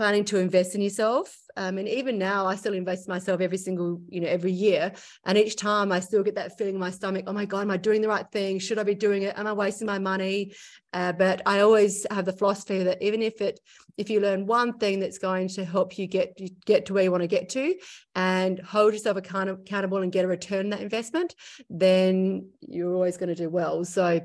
planning 0.01 0.25
to 0.25 0.39
invest 0.39 0.75
in 0.75 0.81
yourself. 0.81 1.37
Um, 1.61 1.77
and 1.77 1.87
even 1.87 2.17
now, 2.17 2.47
I 2.47 2.57
still 2.57 2.73
invest 2.73 3.07
myself 3.07 3.43
every 3.43 3.59
single, 3.59 4.01
you 4.09 4.23
know, 4.23 4.29
every 4.29 4.51
year. 4.51 4.93
And 5.27 5.37
each 5.37 5.57
time 5.57 5.93
I 5.93 6.01
still 6.01 6.23
get 6.23 6.37
that 6.37 6.57
feeling 6.57 6.77
in 6.77 6.81
my 6.81 6.91
stomach, 6.91 7.25
oh 7.27 7.35
my 7.35 7.45
God, 7.45 7.61
am 7.61 7.71
I 7.71 7.77
doing 7.77 8.01
the 8.01 8.09
right 8.09 8.25
thing? 8.33 8.59
Should 8.59 8.79
I 8.79 8.83
be 8.83 8.95
doing 8.95 9.25
it? 9.25 9.37
Am 9.37 9.47
I 9.47 9.53
wasting 9.53 9.87
my 9.87 9.99
money? 9.99 10.55
Uh, 10.95 11.13
but 11.13 11.43
I 11.45 11.61
always 11.61 12.07
have 12.11 12.25
the 12.25 12.33
philosophy 12.33 12.85
that 12.85 13.03
even 13.03 13.21
if 13.21 13.43
it, 13.43 13.61
if 13.99 14.09
you 14.09 14.21
learn 14.21 14.47
one 14.47 14.79
thing 14.79 15.01
that's 15.01 15.19
going 15.19 15.49
to 15.49 15.67
help 15.67 15.99
you 15.99 16.07
get 16.07 16.41
you 16.41 16.49
get 16.65 16.87
to 16.87 16.95
where 16.95 17.05
you 17.05 17.11
want 17.11 17.25
to 17.25 17.27
get 17.27 17.51
to, 17.51 17.75
and 18.15 18.59
hold 18.61 18.95
yourself 18.95 19.19
accountable 19.19 19.99
and 19.99 20.13
get 20.13 20.25
a 20.25 20.29
return 20.29 20.65
on 20.65 20.71
that 20.71 20.81
investment, 20.81 21.35
then 21.69 22.49
you're 22.63 22.95
always 22.95 23.19
going 23.19 23.29
to 23.29 23.35
do 23.35 23.51
well. 23.51 23.85
So, 23.85 24.23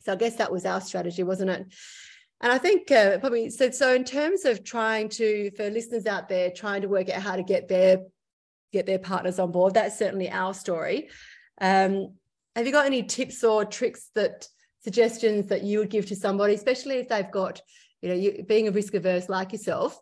so 0.00 0.12
I 0.12 0.16
guess 0.16 0.34
that 0.36 0.50
was 0.50 0.66
our 0.66 0.80
strategy, 0.80 1.22
wasn't 1.22 1.50
it? 1.50 1.66
And 2.40 2.52
I 2.52 2.58
think 2.58 2.90
uh, 2.90 3.18
probably 3.18 3.48
so. 3.50 3.70
So 3.70 3.94
in 3.94 4.04
terms 4.04 4.44
of 4.44 4.64
trying 4.64 5.08
to, 5.10 5.50
for 5.56 5.70
listeners 5.70 6.06
out 6.06 6.28
there, 6.28 6.50
trying 6.50 6.82
to 6.82 6.88
work 6.88 7.08
out 7.08 7.22
how 7.22 7.36
to 7.36 7.42
get 7.42 7.68
their 7.68 7.98
get 8.72 8.86
their 8.86 8.98
partners 8.98 9.38
on 9.38 9.52
board, 9.52 9.74
that's 9.74 9.98
certainly 9.98 10.30
our 10.30 10.52
story. 10.52 11.08
Um, 11.60 12.14
have 12.56 12.66
you 12.66 12.72
got 12.72 12.86
any 12.86 13.02
tips 13.04 13.42
or 13.44 13.64
tricks 13.64 14.10
that 14.14 14.46
suggestions 14.82 15.48
that 15.48 15.62
you 15.62 15.78
would 15.78 15.90
give 15.90 16.06
to 16.06 16.16
somebody, 16.16 16.54
especially 16.54 16.96
if 16.96 17.08
they've 17.08 17.30
got, 17.30 17.60
you 18.02 18.08
know, 18.08 18.14
you, 18.14 18.44
being 18.46 18.68
a 18.68 18.72
risk 18.72 18.94
averse 18.94 19.28
like 19.28 19.52
yourself? 19.52 19.98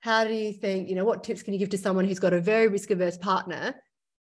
How 0.00 0.24
do 0.24 0.32
you 0.32 0.52
think, 0.52 0.88
you 0.88 0.94
know, 0.94 1.04
what 1.04 1.24
tips 1.24 1.42
can 1.42 1.52
you 1.52 1.58
give 1.58 1.70
to 1.70 1.78
someone 1.78 2.04
who's 2.04 2.18
got 2.18 2.32
a 2.32 2.40
very 2.40 2.68
risk 2.68 2.90
averse 2.90 3.18
partner 3.18 3.74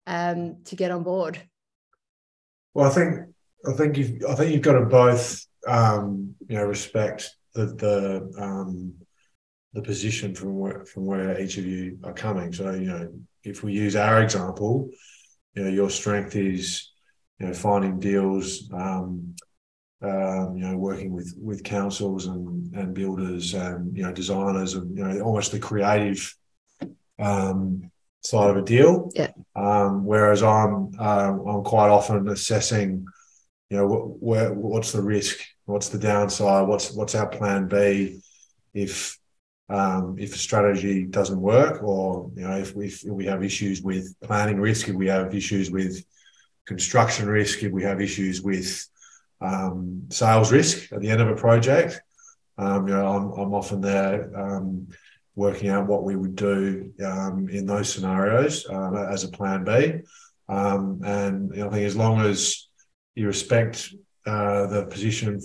um, 0.07 0.57
to 0.65 0.75
get 0.75 0.91
on 0.91 1.03
board? 1.03 1.39
Well, 2.73 2.89
I 2.89 2.93
think 2.93 3.19
I 3.67 3.73
think 3.73 3.97
you've 3.97 4.23
I 4.27 4.35
think 4.35 4.53
you've 4.53 4.61
got 4.61 4.73
to 4.73 4.85
both 4.85 5.45
um, 5.67 6.35
you 6.47 6.57
know, 6.57 6.65
respect 6.65 7.29
the 7.53 7.65
the 7.65 8.31
um, 8.41 8.93
the 9.73 9.81
position 9.81 10.35
from 10.35 10.57
where 10.57 10.85
from 10.85 11.05
where 11.05 11.39
each 11.39 11.57
of 11.57 11.65
you 11.65 11.99
are 12.03 12.13
coming. 12.13 12.53
So, 12.53 12.71
you 12.71 12.87
know, 12.87 13.11
if 13.43 13.63
we 13.63 13.73
use 13.73 13.95
our 13.95 14.21
example, 14.21 14.89
you 15.55 15.63
know, 15.63 15.69
your 15.69 15.89
strength 15.89 16.35
is, 16.35 16.91
you 17.39 17.47
know, 17.47 17.53
finding 17.53 17.99
deals, 17.99 18.69
um, 18.73 19.35
um, 20.01 20.57
you 20.57 20.65
know, 20.67 20.77
working 20.77 21.11
with 21.11 21.33
with 21.37 21.63
councils 21.63 22.25
and 22.27 22.73
and 22.75 22.93
builders 22.93 23.53
and 23.53 23.95
you 23.95 24.03
know 24.03 24.11
designers 24.11 24.73
and 24.73 24.97
you 24.97 25.03
know 25.03 25.21
almost 25.21 25.51
the 25.51 25.59
creative 25.59 26.35
um, 27.19 27.91
side 28.21 28.49
of 28.49 28.57
a 28.57 28.61
deal. 28.61 29.11
Yeah. 29.15 29.31
Um, 29.55 30.05
whereas 30.05 30.43
I'm 30.43 30.99
um, 30.99 31.47
I'm 31.47 31.63
quite 31.63 31.89
often 31.89 32.27
assessing 32.29 33.05
you 33.71 33.77
know, 33.77 33.87
what, 33.87 34.21
where, 34.21 34.53
what's 34.53 34.91
the 34.91 35.01
risk? 35.01 35.39
What's 35.63 35.87
the 35.87 35.97
downside? 35.97 36.67
What's 36.67 36.91
what's 36.91 37.15
our 37.15 37.29
plan 37.29 37.69
B 37.69 38.19
if 38.73 39.17
um, 39.69 40.17
if 40.19 40.35
a 40.35 40.37
strategy 40.37 41.05
doesn't 41.05 41.39
work, 41.39 41.81
or 41.81 42.29
you 42.35 42.45
know, 42.45 42.57
if 42.57 42.75
we 42.75 42.87
if 42.87 43.05
we 43.05 43.25
have 43.27 43.45
issues 43.45 43.81
with 43.81 44.13
planning 44.21 44.59
risk, 44.59 44.89
if 44.89 44.95
we 44.95 45.07
have 45.07 45.33
issues 45.33 45.71
with 45.71 46.03
construction 46.67 47.29
risk, 47.29 47.63
if 47.63 47.71
we 47.71 47.83
have 47.83 48.01
issues 48.01 48.41
with 48.41 48.85
um, 49.39 50.03
sales 50.09 50.51
risk 50.51 50.91
at 50.91 50.99
the 50.99 51.09
end 51.09 51.21
of 51.21 51.29
a 51.29 51.35
project, 51.35 52.01
um, 52.57 52.89
you 52.89 52.93
know, 52.93 53.07
I'm, 53.07 53.31
I'm 53.39 53.53
often 53.53 53.79
there 53.79 54.37
um, 54.37 54.89
working 55.35 55.69
out 55.69 55.87
what 55.87 56.03
we 56.03 56.17
would 56.17 56.35
do 56.35 56.91
um, 57.05 57.47
in 57.47 57.65
those 57.65 57.93
scenarios 57.93 58.67
uh, 58.69 59.07
as 59.09 59.23
a 59.23 59.29
plan 59.29 59.63
B. 59.63 60.01
Um, 60.49 60.99
and 61.05 61.55
you 61.55 61.61
know, 61.61 61.67
I 61.67 61.69
think 61.69 61.85
as 61.85 61.95
long 61.95 62.19
as 62.19 62.67
you 63.15 63.27
respect 63.27 63.93
uh, 64.25 64.67
the 64.67 64.85
position 64.85 65.41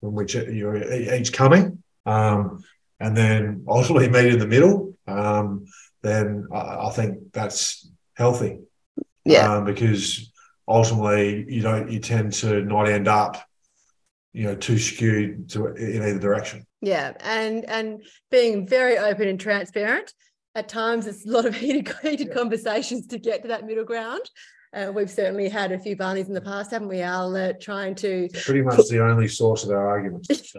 from 0.00 0.14
which 0.14 0.34
you're 0.34 0.82
each 1.14 1.32
coming, 1.32 1.82
um, 2.06 2.62
and 2.98 3.16
then 3.16 3.64
ultimately 3.68 4.08
meet 4.08 4.32
in 4.32 4.38
the 4.38 4.46
middle, 4.46 4.94
um, 5.06 5.66
then 6.02 6.46
I, 6.52 6.86
I, 6.86 6.90
think 6.90 7.32
that's 7.32 7.90
healthy. 8.14 8.60
Yeah, 9.24 9.56
um, 9.56 9.64
because 9.64 10.32
ultimately 10.70 11.44
you 11.48 11.62
don't 11.62 11.90
you 11.90 11.98
tend 11.98 12.32
to 12.32 12.62
not 12.62 12.88
end 12.88 13.08
up 13.08 13.44
you 14.32 14.44
know 14.44 14.54
too 14.54 14.78
skewed 14.78 15.48
to 15.50 15.66
in 15.74 16.02
either 16.02 16.18
direction 16.18 16.64
yeah 16.80 17.12
and 17.20 17.64
and 17.68 18.02
being 18.30 18.66
very 18.66 18.96
open 18.96 19.28
and 19.28 19.40
transparent 19.40 20.14
at 20.54 20.68
times 20.68 21.06
it's 21.06 21.26
a 21.26 21.30
lot 21.30 21.44
of 21.44 21.54
heated, 21.62 21.92
heated 22.02 22.28
yeah. 22.28 22.34
conversations 22.34 23.06
to 23.08 23.18
get 23.18 23.42
to 23.42 23.48
that 23.48 23.66
middle 23.66 23.84
ground 23.84 24.22
uh, 24.72 24.92
we've 24.94 25.10
certainly 25.10 25.48
had 25.48 25.72
a 25.72 25.78
few 25.78 25.96
barneys 25.96 26.28
in 26.28 26.34
the 26.34 26.40
past, 26.40 26.70
haven't 26.70 26.88
we, 26.88 27.00
Al, 27.00 27.34
uh, 27.34 27.52
trying 27.60 27.94
to. 27.96 28.28
Pretty 28.44 28.62
much 28.62 28.88
the 28.88 29.04
only 29.04 29.26
source 29.26 29.64
of 29.64 29.70
our 29.70 29.88
arguments. 29.88 30.28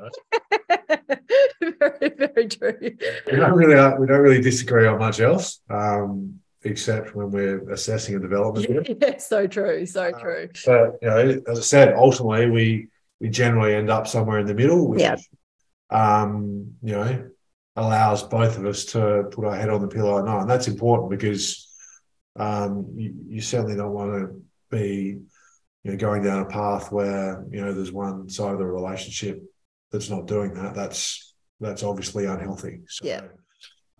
very, 1.80 2.10
very 2.18 2.48
true. 2.48 2.77
We 2.82 3.38
don't 3.38 3.53
really, 3.53 3.75
uh, 3.75 3.96
we 3.98 4.08
don't 4.08 4.20
really 4.20 4.41
disagree 4.41 4.86
on 4.86 5.00
much 5.00 5.22
else, 5.22 5.62
um, 5.70 6.41
except 6.63 7.15
when 7.15 7.32
we're 7.32 7.70
assessing 7.72 8.15
a 8.15 8.20
development. 8.20 8.98
yeah, 9.01 9.18
so 9.18 9.48
true, 9.48 9.86
so 9.86 10.03
uh, 10.03 10.20
true. 10.20 10.50
But 10.65 10.98
you 11.01 11.08
know, 11.08 11.41
as 11.48 11.60
I 11.60 11.62
said, 11.62 11.94
ultimately 11.96 12.50
we 12.50 12.88
we 13.22 13.30
generally 13.30 13.75
end 13.75 13.89
up 13.89 14.08
somewhere 14.08 14.39
in 14.39 14.46
the 14.46 14.53
middle, 14.53 14.89
which 14.89 15.01
yeah. 15.01 15.15
um, 15.89 16.74
you 16.84 16.94
know 16.94 17.30
allows 17.77 18.24
both 18.24 18.58
of 18.58 18.65
us 18.65 18.84
to 18.86 19.30
put 19.32 19.46
our 19.46 19.56
head 19.56 19.70
on 19.70 19.82
the 19.82 19.88
pillow 19.88 20.20
at 20.20 20.25
night, 20.25 20.41
and 20.41 20.50
that's 20.50 20.68
important 20.68 21.10
because 21.10 21.71
um, 22.38 22.88
you, 22.96 23.14
you, 23.28 23.42
certainly 23.42 23.76
don't 23.76 23.94
want 23.94 24.12
to 24.14 24.42
be 24.70 25.20
you 25.84 25.92
know, 25.92 25.98
going 25.98 26.24
down 26.24 26.42
a 26.42 26.46
path 26.46 26.92
where 26.92 27.46
you 27.52 27.62
know 27.62 27.74
there's 27.74 27.92
one 27.92 28.30
side 28.30 28.54
of 28.54 28.60
the 28.60 28.66
relationship 28.66 29.44
that's 29.92 30.10
not 30.10 30.28
doing 30.28 30.54
that. 30.54 30.74
That's 30.74 31.34
that's 31.60 31.84
obviously 31.84 32.26
unhealthy. 32.26 32.82
So, 32.88 33.06
yeah. 33.06 33.22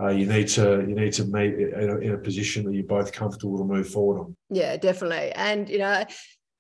Uh, 0.02 0.10
you 0.10 0.26
need 0.26 0.48
to 0.48 0.84
you 0.88 0.96
need 0.96 1.14
to 1.14 1.26
meet 1.26 1.54
in 1.54 1.90
a, 1.90 1.98
in 1.98 2.14
a, 2.14 2.18
position 2.18 2.66
that 2.66 2.74
you're 2.74 2.84
both 2.84 3.12
comfortable 3.12 3.58
to 3.60 3.64
move 3.64 3.88
forward 3.88 4.20
on. 4.20 4.36
Yeah, 4.50 4.76
definitely. 4.78 5.32
And 5.34 5.70
you 5.70 5.78
know, 5.78 6.04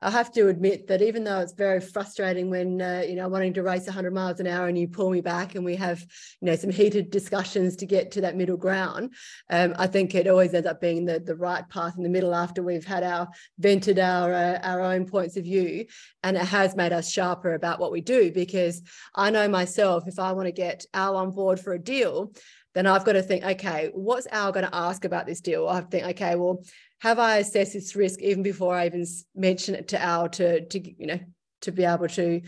I 0.03 0.10
have 0.10 0.31
to 0.34 0.48
admit 0.48 0.88
that 0.88 1.01
even 1.03 1.24
though 1.24 1.39
it's 1.39 1.53
very 1.53 1.79
frustrating 1.79 2.50
when 2.50 2.81
uh, 2.81 3.03
you 3.08 3.15
know 3.15 3.27
wanting 3.27 3.53
to 3.53 3.63
race 3.63 3.86
100 3.86 4.13
miles 4.13 4.39
an 4.39 4.48
hour 4.48 4.67
and 4.67 4.77
you 4.77 4.88
pull 4.88 5.12
me 5.12 5.22
back 5.22 5.53
and 5.53 5.63
we 5.63 5.75
have 5.75 6.00
you 6.41 6.48
know 6.48 6.55
some 6.55 6.72
heated 6.72 7.12
discussions 7.12 7.75
to 7.77 7.86
get 7.86 8.12
to 8.12 8.22
that 8.22 8.36
middle 8.36 8.58
ground, 8.58 9.13
um, 9.51 9.75
I 9.77 9.88
think 9.88 10.15
it 10.15 10.27
always 10.27 10.53
ends 10.53 10.67
up 10.67 10.81
being 10.81 11.05
the 11.05 11.20
the 11.20 11.36
right 11.36 11.67
path 11.70 11.96
in 11.98 12.03
the 12.03 12.10
middle 12.10 12.34
after 12.34 12.63
we've 12.63 12.86
had 12.86 13.03
our 13.03 13.27
vented 13.60 14.00
our 14.00 14.34
uh, 14.34 14.60
our 14.63 14.81
own 14.81 15.05
points 15.05 15.38
of 15.38 15.43
view, 15.43 15.86
and 16.24 16.36
it 16.36 16.46
has 16.46 16.75
made 16.75 16.93
us 16.93 17.12
sharper 17.12 17.53
about 17.53 17.79
what 17.79 17.91
we 17.91 18.01
do 18.01 18.31
because 18.31 18.81
I 19.15 19.29
know 19.29 19.48
myself 19.48 20.08
if 20.08 20.17
I 20.17 20.31
want 20.31 20.48
to 20.48 20.51
get 20.51 20.86
Al 20.93 21.15
on 21.15 21.31
board 21.31 21.60
for 21.60 21.74
a 21.74 21.79
deal, 21.79 22.34
then 22.74 22.88
I've 22.88 23.06
got 23.06 23.13
to 23.13 23.22
think, 23.22 23.44
okay, 23.44 23.90
what's 23.94 24.28
Al 24.28 24.51
going 24.51 24.66
to 24.66 24.75
ask 24.75 25.04
about 25.06 25.25
this 25.25 25.42
deal? 25.42 25.68
I 25.68 25.82
think, 25.82 26.06
okay, 26.08 26.36
well, 26.36 26.63
have 27.00 27.20
I 27.20 27.38
assessed 27.38 27.74
this 27.74 27.96
risk 27.96 28.22
even 28.22 28.44
before 28.44 28.75
I 28.75 28.86
even 28.86 29.06
mention 29.36 29.75
it 29.75 29.90
to 29.90 30.01
Al 30.01 30.30
to, 30.30 30.66
to 30.66 30.80
you 30.80 31.08
know, 31.08 31.20
to 31.62 31.72
be 31.72 31.84
able 31.84 32.08
to 32.10 32.42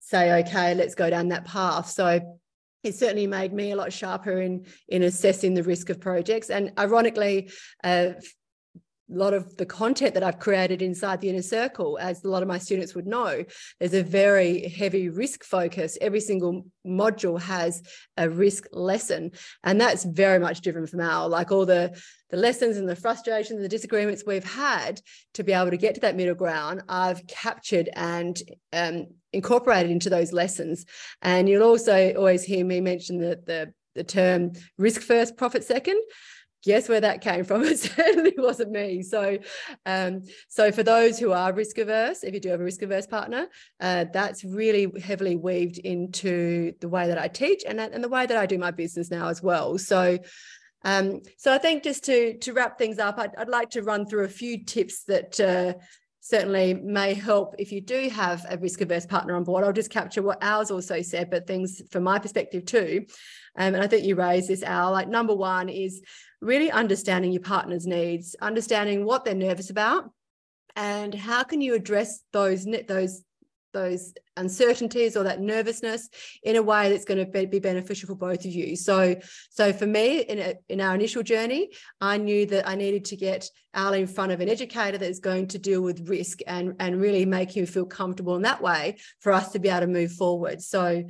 say, 0.00 0.40
okay, 0.40 0.74
let's 0.74 0.94
go 0.94 1.10
down 1.10 1.28
that 1.28 1.44
path. 1.44 1.90
So 1.90 2.20
it 2.82 2.94
certainly 2.94 3.26
made 3.26 3.52
me 3.52 3.72
a 3.72 3.76
lot 3.76 3.92
sharper 3.92 4.40
in 4.40 4.66
in 4.88 5.02
assessing 5.02 5.54
the 5.54 5.62
risk 5.62 5.90
of 5.90 6.00
projects. 6.00 6.50
And 6.50 6.72
ironically, 6.78 7.50
uh, 7.82 8.10
a 9.10 9.14
lot 9.14 9.34
of 9.34 9.56
the 9.56 9.66
content 9.66 10.14
that 10.14 10.22
I've 10.22 10.38
created 10.38 10.80
inside 10.80 11.20
the 11.20 11.28
inner 11.28 11.42
circle, 11.42 11.98
as 12.00 12.24
a 12.24 12.28
lot 12.28 12.42
of 12.42 12.48
my 12.48 12.58
students 12.58 12.94
would 12.94 13.06
know, 13.06 13.44
there's 13.78 13.94
a 13.94 14.02
very 14.02 14.68
heavy 14.68 15.08
risk 15.08 15.44
focus. 15.44 15.98
Every 16.00 16.20
single 16.20 16.66
module 16.86 17.40
has 17.40 17.82
a 18.16 18.30
risk 18.30 18.66
lesson, 18.72 19.32
and 19.62 19.80
that's 19.80 20.04
very 20.04 20.38
much 20.38 20.62
different 20.62 20.88
from 20.88 21.00
our 21.00 21.28
like 21.28 21.52
all 21.52 21.66
the 21.66 22.00
the 22.30 22.36
lessons 22.38 22.76
and 22.76 22.88
the 22.88 22.96
frustrations 22.96 23.56
and 23.56 23.64
the 23.64 23.68
disagreements 23.68 24.24
we've 24.26 24.42
had 24.42 25.00
to 25.34 25.44
be 25.44 25.52
able 25.52 25.70
to 25.70 25.76
get 25.76 25.94
to 25.94 26.00
that 26.00 26.16
middle 26.16 26.34
ground. 26.34 26.82
I've 26.88 27.26
captured 27.26 27.88
and 27.94 28.40
um, 28.72 29.06
incorporated 29.32 29.90
into 29.90 30.10
those 30.10 30.32
lessons, 30.32 30.86
and 31.20 31.48
you'll 31.48 31.62
also 31.62 32.14
always 32.14 32.42
hear 32.42 32.64
me 32.64 32.80
mention 32.80 33.18
the 33.18 33.40
the 33.44 33.74
the 33.94 34.04
term 34.04 34.52
risk 34.78 35.02
first, 35.02 35.36
profit 35.36 35.62
second 35.62 36.00
guess 36.64 36.88
where 36.88 37.00
that 37.00 37.20
came 37.20 37.44
from? 37.44 37.62
It 37.74 37.78
certainly 37.78 38.34
wasn't 38.36 38.70
me. 38.70 39.02
So 39.02 39.38
um, 39.86 40.22
so 40.48 40.70
for 40.72 40.82
those 40.82 41.18
who 41.18 41.32
are 41.32 41.52
risk 41.52 41.78
averse 41.78 42.24
if 42.24 42.34
you 42.34 42.40
do 42.40 42.50
have 42.50 42.60
a 42.60 42.64
risk 42.64 42.82
averse 42.82 43.06
partner 43.06 43.46
uh, 43.80 44.04
that's 44.12 44.44
really 44.44 44.92
heavily 45.00 45.36
weaved 45.36 45.78
into 45.78 46.72
the 46.80 46.88
way 46.88 47.08
that 47.08 47.18
i 47.18 47.28
teach 47.28 47.64
and, 47.66 47.80
and 47.80 48.02
the 48.02 48.08
way 48.08 48.26
that 48.26 48.36
i 48.36 48.46
do 48.46 48.58
my 48.58 48.70
business 48.70 49.10
now 49.10 49.28
as 49.28 49.42
well. 49.42 49.78
So 49.78 50.18
um, 50.84 51.22
so 51.38 51.52
i 51.52 51.58
think 51.58 51.82
just 51.82 52.04
to 52.04 52.36
to 52.38 52.52
wrap 52.52 52.78
things 52.78 52.98
up 52.98 53.18
i'd, 53.18 53.34
I'd 53.36 53.48
like 53.48 53.70
to 53.70 53.82
run 53.82 54.06
through 54.06 54.24
a 54.24 54.28
few 54.28 54.64
tips 54.64 55.04
that 55.04 55.40
uh, 55.40 55.74
certainly 56.24 56.72
may 56.72 57.12
help 57.12 57.54
if 57.58 57.70
you 57.70 57.82
do 57.82 58.08
have 58.08 58.46
a 58.48 58.56
risk 58.56 58.80
averse 58.80 59.04
partner 59.04 59.36
on 59.36 59.44
board. 59.44 59.62
I'll 59.62 59.74
just 59.74 59.90
capture 59.90 60.22
what 60.22 60.42
Al's 60.42 60.70
also 60.70 61.02
said, 61.02 61.28
but 61.28 61.46
things 61.46 61.82
from 61.90 62.02
my 62.02 62.18
perspective 62.18 62.64
too. 62.64 63.04
Um, 63.58 63.74
and 63.74 63.84
I 63.84 63.86
think 63.86 64.06
you 64.06 64.14
raised 64.16 64.48
this, 64.48 64.62
Al. 64.62 64.90
Like 64.90 65.06
number 65.06 65.34
one 65.34 65.68
is 65.68 66.00
really 66.40 66.70
understanding 66.70 67.30
your 67.30 67.42
partner's 67.42 67.86
needs, 67.86 68.34
understanding 68.40 69.04
what 69.04 69.26
they're 69.26 69.34
nervous 69.34 69.68
about, 69.68 70.12
and 70.76 71.14
how 71.14 71.42
can 71.42 71.60
you 71.60 71.74
address 71.74 72.20
those 72.32 72.66
those 72.88 73.22
those 73.74 74.14
uncertainties 74.38 75.16
or 75.16 75.24
that 75.24 75.40
nervousness 75.40 76.08
in 76.42 76.56
a 76.56 76.62
way 76.62 76.88
that's 76.88 77.04
going 77.04 77.24
to 77.24 77.46
be 77.46 77.58
beneficial 77.58 78.06
for 78.06 78.14
both 78.14 78.46
of 78.46 78.52
you. 78.52 78.76
So, 78.76 79.16
so 79.50 79.72
for 79.74 79.86
me, 79.86 80.20
in 80.20 80.38
a, 80.38 80.54
in 80.70 80.80
our 80.80 80.94
initial 80.94 81.22
journey, 81.22 81.70
I 82.00 82.16
knew 82.16 82.46
that 82.46 82.66
I 82.66 82.74
needed 82.74 83.04
to 83.06 83.16
get 83.16 83.50
Al 83.74 83.92
in 83.92 84.06
front 84.06 84.32
of 84.32 84.40
an 84.40 84.48
educator 84.48 84.96
that 84.96 85.10
is 85.10 85.20
going 85.20 85.48
to 85.48 85.58
deal 85.58 85.82
with 85.82 86.08
risk 86.08 86.38
and 86.46 86.74
and 86.80 87.00
really 87.00 87.26
make 87.26 87.54
him 87.54 87.66
feel 87.66 87.84
comfortable 87.84 88.36
in 88.36 88.42
that 88.42 88.62
way 88.62 88.96
for 89.20 89.32
us 89.32 89.52
to 89.52 89.58
be 89.58 89.68
able 89.68 89.80
to 89.80 89.86
move 89.88 90.12
forward. 90.12 90.62
So, 90.62 91.04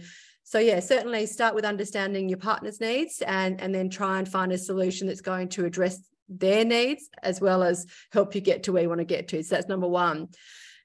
so 0.46 0.58
yeah 0.58 0.78
certainly 0.78 1.26
start 1.26 1.54
with 1.54 1.64
understanding 1.64 2.28
your 2.28 2.38
partner's 2.38 2.80
needs 2.80 3.22
and 3.22 3.60
and 3.60 3.74
then 3.74 3.88
try 3.88 4.18
and 4.18 4.28
find 4.28 4.52
a 4.52 4.58
solution 4.58 5.06
that's 5.06 5.22
going 5.22 5.48
to 5.48 5.64
address 5.64 5.98
their 6.28 6.64
needs 6.64 7.08
as 7.22 7.40
well 7.40 7.62
as 7.62 7.86
help 8.12 8.34
you 8.34 8.40
get 8.40 8.62
to 8.62 8.72
where 8.72 8.82
you 8.82 8.88
want 8.88 9.00
to 9.00 9.06
get 9.06 9.28
to 9.28 9.42
so 9.42 9.54
that's 9.54 9.68
number 9.68 9.88
one 9.88 10.28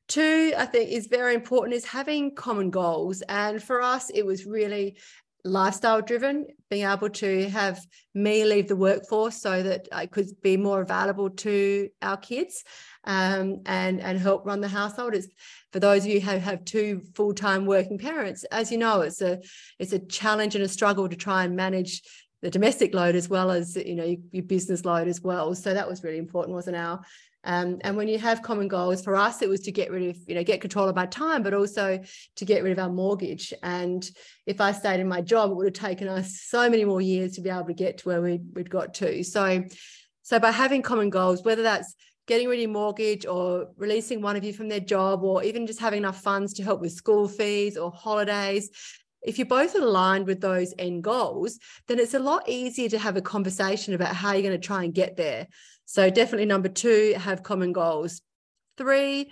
two 0.09 0.53
i 0.57 0.65
think 0.65 0.89
is 0.89 1.07
very 1.07 1.33
important 1.33 1.73
is 1.73 1.85
having 1.85 2.35
common 2.35 2.69
goals 2.69 3.21
and 3.29 3.63
for 3.63 3.81
us 3.81 4.09
it 4.09 4.25
was 4.25 4.45
really 4.45 4.97
lifestyle 5.45 6.01
driven 6.01 6.45
being 6.69 6.85
able 6.85 7.09
to 7.09 7.47
have 7.49 7.79
me 8.13 8.43
leave 8.43 8.67
the 8.67 8.75
workforce 8.75 9.41
so 9.41 9.63
that 9.63 9.87
i 9.93 10.05
could 10.05 10.27
be 10.41 10.57
more 10.57 10.81
available 10.81 11.29
to 11.29 11.87
our 12.01 12.17
kids 12.17 12.65
um, 13.05 13.61
and 13.65 14.01
and 14.01 14.19
help 14.19 14.45
run 14.45 14.61
the 14.61 14.67
household. 14.67 15.15
It's 15.15 15.27
for 15.71 15.79
those 15.79 16.05
of 16.05 16.11
you 16.11 16.21
who 16.21 16.37
have 16.37 16.65
two 16.65 17.01
full-time 17.15 17.65
working 17.65 17.97
parents, 17.97 18.43
as 18.45 18.71
you 18.71 18.77
know, 18.77 19.01
it's 19.01 19.21
a 19.21 19.39
it's 19.79 19.93
a 19.93 19.99
challenge 19.99 20.55
and 20.55 20.63
a 20.63 20.67
struggle 20.67 21.07
to 21.09 21.15
try 21.15 21.43
and 21.43 21.55
manage 21.55 22.01
the 22.41 22.49
domestic 22.49 22.93
load 22.93 23.15
as 23.15 23.27
well 23.27 23.51
as 23.51 23.75
you 23.75 23.95
know 23.95 24.15
your 24.31 24.43
business 24.43 24.85
load 24.85 25.07
as 25.07 25.21
well. 25.21 25.55
So 25.55 25.73
that 25.73 25.89
was 25.89 26.03
really 26.03 26.17
important, 26.17 26.53
wasn't 26.53 26.77
our 26.77 27.01
um, 27.49 27.79
and 27.81 27.97
when 27.97 28.07
you 28.07 28.19
have 28.19 28.43
common 28.43 28.67
goals, 28.67 29.03
for 29.03 29.15
us, 29.15 29.41
it 29.41 29.49
was 29.49 29.61
to 29.61 29.71
get 29.71 29.89
rid 29.89 30.07
of, 30.07 30.17
you 30.27 30.35
know, 30.35 30.43
get 30.43 30.61
control 30.61 30.87
of 30.87 30.95
my 30.95 31.07
time, 31.07 31.41
but 31.41 31.51
also 31.51 31.99
to 32.35 32.45
get 32.45 32.61
rid 32.61 32.71
of 32.71 32.77
our 32.77 32.91
mortgage. 32.91 33.51
And 33.63 34.07
if 34.45 34.61
I 34.61 34.71
stayed 34.71 34.99
in 34.99 35.07
my 35.07 35.21
job, 35.21 35.49
it 35.49 35.55
would 35.55 35.65
have 35.65 35.73
taken 35.73 36.07
us 36.07 36.41
so 36.41 36.69
many 36.69 36.85
more 36.85 37.01
years 37.01 37.33
to 37.33 37.41
be 37.41 37.49
able 37.49 37.65
to 37.65 37.73
get 37.73 37.97
to 37.97 38.07
where 38.07 38.21
we, 38.21 38.39
we'd 38.53 38.69
got 38.69 38.93
to. 38.95 39.23
So, 39.23 39.63
so 40.21 40.39
by 40.39 40.51
having 40.51 40.83
common 40.83 41.09
goals, 41.09 41.43
whether 41.43 41.63
that's 41.63 41.95
getting 42.27 42.47
rid 42.47 42.57
of 42.57 42.61
your 42.61 42.69
mortgage 42.69 43.25
or 43.25 43.69
releasing 43.77 44.21
one 44.21 44.35
of 44.35 44.43
you 44.43 44.53
from 44.53 44.69
their 44.69 44.79
job 44.79 45.23
or 45.23 45.43
even 45.43 45.65
just 45.65 45.79
having 45.79 45.97
enough 45.97 46.21
funds 46.21 46.53
to 46.53 46.63
help 46.63 46.81
with 46.81 46.91
school 46.91 47.27
fees 47.27 47.77
or 47.77 47.89
holidays 47.91 48.69
if 49.21 49.37
you're 49.37 49.47
both 49.47 49.75
aligned 49.75 50.25
with 50.27 50.39
those 50.39 50.73
end 50.77 51.03
goals 51.03 51.57
then 51.87 51.99
it's 51.99 52.13
a 52.13 52.19
lot 52.19 52.47
easier 52.47 52.87
to 52.87 52.99
have 52.99 53.17
a 53.17 53.21
conversation 53.21 53.95
about 53.95 54.15
how 54.15 54.31
you're 54.31 54.43
going 54.43 54.53
to 54.53 54.65
try 54.65 54.83
and 54.83 54.93
get 54.93 55.17
there 55.17 55.47
so 55.89 56.11
definitely 56.11 56.45
number 56.45 56.69
two 56.69 57.15
have 57.17 57.41
common 57.41 57.73
goals. 57.73 58.21
Three 58.77 59.31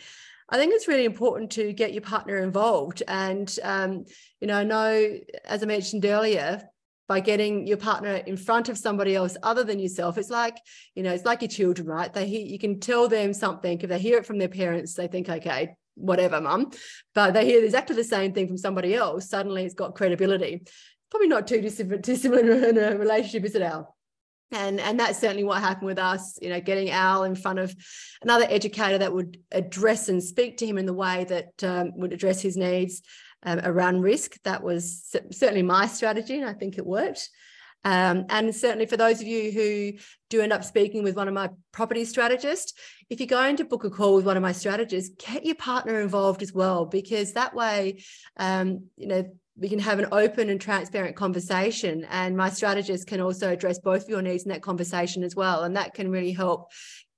I 0.50 0.58
think 0.58 0.74
it's 0.74 0.88
really 0.88 1.06
important 1.06 1.52
to 1.52 1.72
get 1.72 1.94
your 1.94 2.02
partner 2.02 2.38
involved. 2.38 3.04
And, 3.06 3.54
um, 3.64 4.06
you 4.40 4.48
know, 4.48 4.58
I 4.58 4.64
know, 4.64 5.18
as 5.44 5.62
I 5.62 5.66
mentioned 5.66 6.06
earlier, 6.06 6.64
by 7.08 7.20
getting 7.20 7.68
your 7.68 7.78
partner 7.78 8.16
in 8.16 8.38
front 8.38 8.70
of 8.70 8.78
somebody 8.78 9.14
else 9.14 9.38
other 9.44 9.64
than 9.64 9.80
yourself 9.80 10.18
it's 10.18 10.30
like 10.30 10.58
you 10.94 11.04
know 11.04 11.14
it's 11.14 11.24
like 11.24 11.42
your 11.42 11.48
children 11.48 11.88
right? 11.88 12.14
They 12.14 12.28
hear, 12.28 12.46
you 12.46 12.60
can 12.60 12.82
tell 12.82 13.08
them 13.08 13.34
something. 13.34 13.80
If 13.80 13.88
they 13.88 14.00
hear 14.00 14.18
it 14.18 14.26
from 14.26 14.40
their 14.40 14.50
parents 14.50 14.94
they 14.96 15.08
think 15.08 15.30
okay 15.30 15.76
whatever 15.96 16.42
mum. 16.42 16.72
But 17.16 17.34
they 17.34 17.46
hear 17.46 17.64
exactly 17.64 17.96
the 17.96 18.04
same 18.04 18.34
thing 18.34 18.48
from 18.48 18.58
somebody 18.58 18.94
else 18.94 19.30
suddenly 19.30 19.64
it's 19.64 19.74
got 19.74 19.96
credibility. 19.96 20.64
Probably 21.10 21.30
not 21.30 21.48
too 21.48 21.62
dissimilar 21.62 22.68
in 22.68 22.78
a 22.78 22.98
relationship 22.98 23.46
is 23.46 23.56
it 23.56 23.62
al 23.62 23.97
and 24.52 24.80
and 24.80 25.00
that's 25.00 25.20
certainly 25.20 25.44
what 25.44 25.62
happened 25.62 25.88
with 25.88 26.00
us 26.00 26.40
you 26.42 26.50
know 26.50 26.62
getting 26.62 26.90
al 26.90 27.24
in 27.24 27.36
front 27.36 27.60
of 27.60 27.76
another 28.22 28.46
educator 28.50 28.98
that 28.98 29.14
would 29.14 29.38
address 29.52 30.08
and 30.08 30.24
speak 30.24 30.58
to 30.58 30.66
him 30.66 30.78
in 30.78 30.86
the 30.86 30.94
way 30.94 31.26
that 31.26 31.64
um, 31.64 31.92
would 31.96 32.14
address 32.14 32.42
his 32.42 32.56
needs 32.56 33.02
um, 33.44 33.60
around 33.64 34.02
risk. 34.02 34.42
That 34.44 34.64
was 34.64 35.16
certainly 35.32 35.64
my 35.64 35.88
strategy, 35.88 36.40
and 36.40 36.50
I 36.50 36.54
think 36.54 36.78
it 36.78 36.86
worked. 36.86 37.30
Um, 37.84 38.26
and 38.30 38.54
certainly 38.54 38.86
for 38.86 38.98
those 38.98 39.22
of 39.22 39.28
you 39.28 39.52
who 39.52 39.94
do 40.30 40.42
end 40.42 40.52
up 40.52 40.64
speaking 40.64 41.04
with 41.04 41.16
one 41.16 41.28
of 41.28 41.34
my 41.34 41.50
property 41.72 42.04
strategists, 42.06 42.74
if 43.10 43.20
you're 43.20 43.28
going 43.28 43.56
to 43.58 43.66
book 43.66 43.86
a 43.86 43.90
call 43.90 44.16
with 44.16 44.26
one 44.26 44.36
of 44.36 44.44
my 44.44 44.52
strategists, 44.52 45.16
get 45.26 45.46
your 45.46 45.56
partner 45.56 46.02
involved 46.02 46.42
as 46.42 46.52
well, 46.52 46.86
because 46.86 47.34
that 47.34 47.54
way, 47.54 48.04
um, 48.36 48.88
you 48.98 49.08
know, 49.08 49.32
we 49.60 49.70
can 49.70 49.80
have 49.80 50.00
an 50.00 50.08
open 50.12 50.50
and 50.50 50.62
transparent 50.62 51.16
conversation. 51.16 52.06
And 52.10 52.38
my 52.38 52.50
strategist 52.50 53.08
can 53.08 53.22
also 53.22 53.52
address 53.52 53.80
both 53.80 54.04
of 54.04 54.10
your 54.10 54.22
needs 54.22 54.44
in 54.44 54.50
that 54.50 54.62
conversation 54.62 55.24
as 55.24 55.36
well. 55.36 55.64
And 55.64 55.76
that 55.76 55.94
can 55.94 56.12
really 56.12 56.32
help 56.32 56.72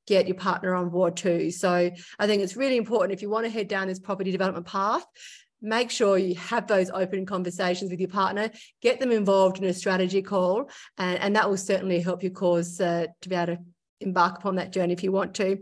get 0.08 0.28
your 0.28 0.38
partner 0.38 0.74
on 0.74 0.90
board 0.90 1.18
too. 1.18 1.52
So 1.52 1.92
I 2.18 2.28
think 2.28 2.42
it's 2.42 2.56
really 2.56 2.78
important 2.78 3.14
if 3.14 3.22
you 3.22 3.30
want 3.30 3.46
to 3.46 3.52
head 3.52 3.68
down 3.68 3.88
this 3.88 4.00
property 4.00 4.32
development 4.32 4.66
path 4.66 5.06
make 5.62 5.92
sure 5.92 6.18
you 6.18 6.36
have 6.36 6.68
those 6.68 6.90
open 6.92 7.26
conversations 7.26 7.92
with 7.92 8.00
your 8.00 8.10
partner 8.10 8.50
get 8.82 9.00
them 9.00 9.12
involved 9.12 9.58
in 9.58 9.66
a 9.66 9.74
strategy 9.74 10.22
call 10.22 10.70
and, 10.98 11.20
and 11.20 11.36
that 11.36 11.50
will 11.50 11.58
certainly 11.58 12.00
help 12.00 12.24
your 12.24 12.32
cause 12.32 12.80
uh, 12.80 13.06
to 13.22 13.30
be 13.30 13.36
able 13.36 13.58
to 13.58 13.60
embark 14.00 14.38
upon 14.38 14.56
that 14.56 14.72
journey 14.72 14.94
if 14.94 15.04
you 15.04 15.12
want 15.12 15.34
to 15.34 15.58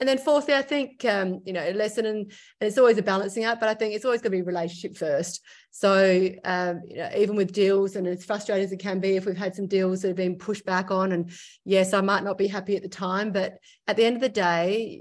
and 0.00 0.08
then 0.08 0.18
fourthly 0.18 0.54
i 0.54 0.62
think 0.62 1.04
um, 1.04 1.40
you 1.44 1.52
know 1.52 1.62
a 1.62 1.72
lesson 1.72 2.06
and, 2.06 2.18
and, 2.18 2.32
it's 2.60 2.78
always 2.78 2.98
a 2.98 3.02
balancing 3.02 3.44
act 3.44 3.60
but 3.60 3.68
i 3.68 3.74
think 3.74 3.94
it's 3.94 4.04
always 4.04 4.20
going 4.20 4.32
to 4.32 4.38
be 4.38 4.42
relationship 4.42 4.96
first 4.96 5.40
so 5.70 6.28
um, 6.44 6.80
you 6.86 6.96
know 6.96 7.10
even 7.16 7.36
with 7.36 7.52
deals 7.52 7.96
and 7.96 8.06
as 8.06 8.24
frustrating 8.24 8.64
as 8.64 8.72
it 8.72 8.78
can 8.78 9.00
be 9.00 9.16
if 9.16 9.26
we've 9.26 9.36
had 9.36 9.54
some 9.54 9.66
deals 9.66 10.02
that 10.02 10.08
have 10.08 10.16
been 10.16 10.36
pushed 10.36 10.64
back 10.64 10.90
on 10.90 11.12
and 11.12 11.30
yes 11.64 11.92
i 11.92 12.00
might 12.00 12.24
not 12.24 12.38
be 12.38 12.46
happy 12.46 12.76
at 12.76 12.82
the 12.82 12.88
time 12.88 13.32
but 13.32 13.54
at 13.86 13.96
the 13.96 14.04
end 14.04 14.16
of 14.16 14.22
the 14.22 14.28
day 14.28 15.00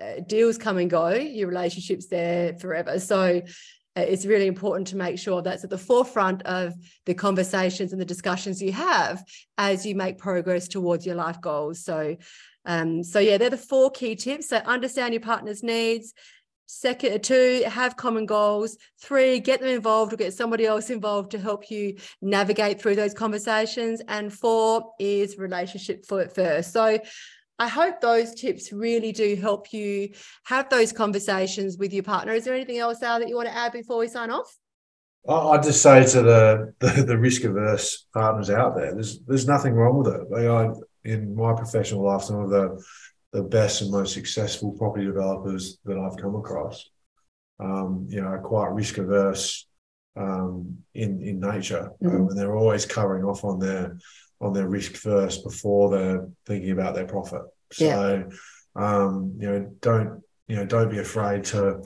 uh, 0.00 0.20
deals 0.26 0.58
come 0.58 0.78
and 0.78 0.90
go 0.90 1.10
your 1.10 1.48
relationship's 1.48 2.08
there 2.08 2.54
forever 2.58 2.98
so 2.98 3.42
uh, 3.98 4.02
it's 4.02 4.26
really 4.26 4.46
important 4.46 4.86
to 4.86 4.96
make 4.96 5.18
sure 5.18 5.42
that's 5.42 5.64
at 5.64 5.70
the 5.70 5.78
forefront 5.78 6.42
of 6.42 6.72
the 7.06 7.14
conversations 7.14 7.92
and 7.92 8.00
the 8.00 8.04
discussions 8.04 8.62
you 8.62 8.70
have 8.70 9.24
as 9.56 9.84
you 9.84 9.94
make 9.96 10.18
progress 10.18 10.68
towards 10.68 11.04
your 11.04 11.16
life 11.16 11.40
goals. 11.40 11.84
So, 11.84 12.16
um, 12.68 13.02
so 13.02 13.18
yeah, 13.18 13.36
they're 13.36 13.50
the 13.50 13.56
four 13.56 13.90
key 13.90 14.14
tips. 14.14 14.50
So 14.50 14.58
understand 14.58 15.12
your 15.12 15.22
partner's 15.22 15.64
needs, 15.64 16.14
Second, 16.70 17.24
two, 17.24 17.62
have 17.66 17.96
common 17.96 18.26
goals. 18.26 18.76
Three, 19.00 19.40
get 19.40 19.60
them 19.60 19.70
involved 19.70 20.12
or 20.12 20.16
get 20.16 20.34
somebody 20.34 20.66
else 20.66 20.90
involved 20.90 21.30
to 21.30 21.38
help 21.38 21.70
you 21.70 21.96
navigate 22.20 22.78
through 22.78 22.94
those 22.94 23.14
conversations. 23.14 24.02
And 24.06 24.30
four 24.30 24.92
is 24.98 25.38
relationship 25.38 26.04
first. 26.06 26.74
So 26.74 26.98
I 27.58 27.68
hope 27.68 28.02
those 28.02 28.34
tips 28.34 28.70
really 28.70 29.12
do 29.12 29.34
help 29.34 29.72
you 29.72 30.10
have 30.44 30.68
those 30.68 30.92
conversations 30.92 31.78
with 31.78 31.94
your 31.94 32.02
partner. 32.02 32.34
Is 32.34 32.44
there 32.44 32.54
anything 32.54 32.78
else, 32.78 33.02
Al, 33.02 33.18
that 33.20 33.30
you 33.30 33.36
want 33.36 33.48
to 33.48 33.56
add 33.56 33.72
before 33.72 33.96
we 33.96 34.06
sign 34.06 34.30
off? 34.30 34.54
I'd 35.26 35.62
just 35.62 35.80
say 35.80 36.04
to 36.04 36.22
the, 36.22 36.74
the, 36.80 37.02
the 37.02 37.18
risk 37.18 37.44
averse 37.44 38.06
partners 38.12 38.50
out 38.50 38.76
there, 38.76 38.92
there's 38.92 39.20
there's 39.20 39.46
nothing 39.48 39.72
wrong 39.72 39.98
with 39.98 40.14
it. 40.14 40.20
Are 40.34 40.74
in 41.04 41.34
my 41.34 41.52
professional 41.54 42.04
life 42.04 42.22
some 42.22 42.40
of 42.40 42.50
the 42.50 42.82
the 43.32 43.42
best 43.42 43.82
and 43.82 43.90
most 43.90 44.14
successful 44.14 44.72
property 44.72 45.04
developers 45.04 45.78
that 45.84 45.98
I've 45.98 46.16
come 46.16 46.34
across. 46.34 46.88
Um, 47.60 48.06
you 48.08 48.20
know, 48.20 48.28
are 48.28 48.38
quite 48.40 48.72
risk 48.72 48.98
averse 48.98 49.66
um, 50.16 50.78
in 50.94 51.20
in 51.22 51.40
nature, 51.40 51.90
mm-hmm. 52.02 52.16
um, 52.16 52.28
and 52.28 52.38
they're 52.38 52.56
always 52.56 52.86
covering 52.86 53.24
off 53.24 53.44
on 53.44 53.58
their 53.58 53.98
on 54.40 54.52
their 54.52 54.68
risk 54.68 54.94
first 54.94 55.44
before 55.44 55.90
they're 55.90 56.28
thinking 56.46 56.70
about 56.70 56.94
their 56.94 57.06
profit. 57.06 57.42
So, 57.72 57.84
yeah. 57.84 58.24
um, 58.76 59.34
you 59.38 59.48
know, 59.50 59.72
don't 59.80 60.22
you 60.46 60.56
know, 60.56 60.66
don't 60.66 60.90
be 60.90 60.98
afraid 60.98 61.44
to 61.44 61.82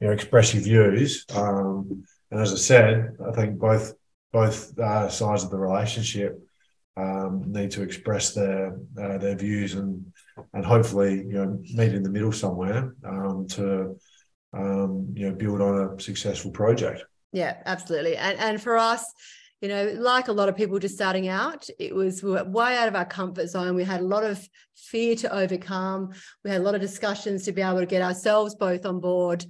you 0.00 0.06
know 0.06 0.12
express 0.12 0.54
your 0.54 0.62
views. 0.64 1.24
Um, 1.34 2.04
and 2.30 2.40
as 2.40 2.52
I 2.52 2.56
said, 2.56 3.16
I 3.26 3.32
think 3.32 3.58
both 3.58 3.94
both 4.32 4.76
uh, 4.78 5.08
sides 5.08 5.44
of 5.44 5.50
the 5.50 5.58
relationship 5.58 6.40
um, 6.96 7.42
need 7.46 7.70
to 7.72 7.82
express 7.82 8.34
their 8.34 8.78
uh, 9.00 9.18
their 9.18 9.36
views 9.36 9.74
and 9.74 10.12
and 10.52 10.64
hopefully 10.64 11.16
you 11.16 11.32
know 11.32 11.58
meet 11.74 11.94
in 11.94 12.02
the 12.02 12.10
middle 12.10 12.32
somewhere 12.32 12.94
um, 13.04 13.46
to 13.48 13.96
um, 14.52 15.12
you 15.14 15.28
know 15.28 15.34
build 15.34 15.60
on 15.60 15.96
a 15.96 16.00
successful 16.00 16.50
project. 16.50 17.04
Yeah, 17.32 17.56
absolutely. 17.64 18.16
And 18.16 18.38
and 18.38 18.62
for 18.62 18.76
us, 18.76 19.04
you 19.62 19.68
know, 19.68 19.94
like 19.96 20.28
a 20.28 20.32
lot 20.32 20.48
of 20.48 20.56
people 20.56 20.78
just 20.80 20.96
starting 20.96 21.28
out, 21.28 21.68
it 21.78 21.94
was 21.94 22.22
we 22.22 22.32
way 22.42 22.76
out 22.76 22.88
of 22.88 22.96
our 22.96 23.04
comfort 23.04 23.46
zone. 23.46 23.74
We 23.74 23.84
had 23.84 24.00
a 24.00 24.06
lot 24.06 24.24
of 24.24 24.46
fear 24.74 25.14
to 25.16 25.32
overcome. 25.32 26.10
We 26.44 26.50
had 26.50 26.60
a 26.60 26.64
lot 26.64 26.74
of 26.74 26.80
discussions 26.80 27.44
to 27.44 27.52
be 27.52 27.62
able 27.62 27.78
to 27.78 27.86
get 27.86 28.02
ourselves 28.02 28.54
both 28.56 28.84
on 28.84 29.00
board. 29.00 29.46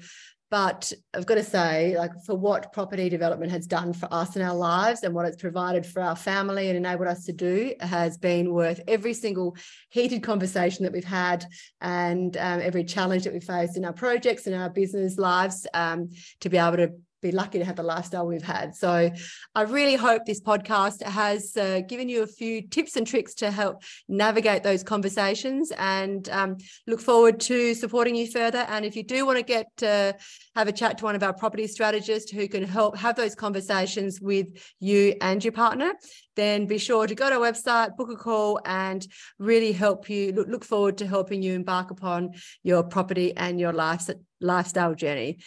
But 0.52 0.92
I've 1.14 1.24
got 1.24 1.36
to 1.36 1.42
say, 1.42 1.96
like 1.96 2.10
for 2.26 2.34
what 2.34 2.74
property 2.74 3.08
development 3.08 3.50
has 3.52 3.66
done 3.66 3.94
for 3.94 4.06
us 4.12 4.36
in 4.36 4.42
our 4.42 4.54
lives 4.54 5.02
and 5.02 5.14
what 5.14 5.24
it's 5.24 5.40
provided 5.40 5.86
for 5.86 6.02
our 6.02 6.14
family 6.14 6.68
and 6.68 6.76
enabled 6.76 7.08
us 7.08 7.24
to 7.24 7.32
do 7.32 7.72
has 7.80 8.18
been 8.18 8.52
worth 8.52 8.78
every 8.86 9.14
single 9.14 9.56
heated 9.88 10.22
conversation 10.22 10.84
that 10.84 10.92
we've 10.92 11.04
had 11.04 11.46
and 11.80 12.36
um, 12.36 12.60
every 12.60 12.84
challenge 12.84 13.24
that 13.24 13.32
we 13.32 13.40
faced 13.40 13.78
in 13.78 13.84
our 13.86 13.94
projects 13.94 14.46
and 14.46 14.54
our 14.54 14.68
business 14.68 15.16
lives 15.16 15.66
um, 15.72 16.10
to 16.40 16.50
be 16.50 16.58
able 16.58 16.76
to 16.76 16.92
be 17.22 17.32
lucky 17.32 17.58
to 17.58 17.64
have 17.64 17.76
the 17.76 17.82
lifestyle 17.82 18.26
we've 18.26 18.42
had. 18.42 18.74
So 18.74 19.10
I 19.54 19.62
really 19.62 19.94
hope 19.94 20.26
this 20.26 20.40
podcast 20.40 21.02
has 21.02 21.56
uh, 21.56 21.80
given 21.88 22.08
you 22.08 22.22
a 22.22 22.26
few 22.26 22.60
tips 22.68 22.96
and 22.96 23.06
tricks 23.06 23.34
to 23.34 23.50
help 23.50 23.82
navigate 24.08 24.62
those 24.62 24.82
conversations 24.82 25.72
and 25.78 26.28
um, 26.30 26.56
look 26.86 27.00
forward 27.00 27.40
to 27.40 27.74
supporting 27.74 28.16
you 28.16 28.26
further. 28.26 28.66
And 28.68 28.84
if 28.84 28.96
you 28.96 29.04
do 29.04 29.24
want 29.24 29.38
to 29.38 29.44
get 29.44 29.68
uh, 29.82 30.12
have 30.56 30.68
a 30.68 30.72
chat 30.72 30.98
to 30.98 31.04
one 31.04 31.14
of 31.14 31.22
our 31.22 31.32
property 31.32 31.66
strategists 31.66 32.30
who 32.30 32.48
can 32.48 32.64
help 32.64 32.96
have 32.96 33.16
those 33.16 33.34
conversations 33.34 34.20
with 34.20 34.48
you 34.80 35.14
and 35.20 35.42
your 35.42 35.52
partner, 35.52 35.92
then 36.36 36.66
be 36.66 36.78
sure 36.78 37.06
to 37.06 37.14
go 37.14 37.28
to 37.28 37.36
our 37.36 37.52
website, 37.52 37.96
book 37.96 38.10
a 38.10 38.16
call, 38.16 38.60
and 38.64 39.06
really 39.38 39.72
help 39.72 40.10
you 40.10 40.32
look, 40.32 40.48
look 40.48 40.64
forward 40.64 40.98
to 40.98 41.06
helping 41.06 41.42
you 41.42 41.54
embark 41.54 41.90
upon 41.90 42.30
your 42.62 42.82
property 42.82 43.34
and 43.36 43.60
your 43.60 43.72
life, 43.72 44.08
lifestyle 44.40 44.94
journey. 44.94 45.38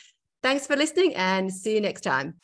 Thanks 0.46 0.68
for 0.68 0.76
listening 0.76 1.16
and 1.16 1.52
see 1.52 1.74
you 1.74 1.82
next 1.82 2.02
time. 2.02 2.36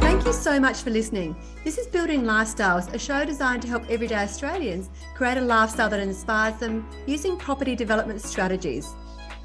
Thank 0.00 0.26
you 0.26 0.32
so 0.32 0.58
much 0.58 0.78
for 0.78 0.90
listening. 0.90 1.36
This 1.62 1.78
is 1.78 1.86
Building 1.86 2.22
Lifestyles, 2.22 2.92
a 2.92 2.98
show 2.98 3.24
designed 3.24 3.62
to 3.62 3.68
help 3.68 3.88
everyday 3.88 4.16
Australians 4.16 4.90
create 5.14 5.36
a 5.36 5.40
lifestyle 5.40 5.88
that 5.88 6.00
inspires 6.00 6.58
them 6.58 6.84
using 7.06 7.36
property 7.36 7.76
development 7.76 8.20
strategies. 8.22 8.92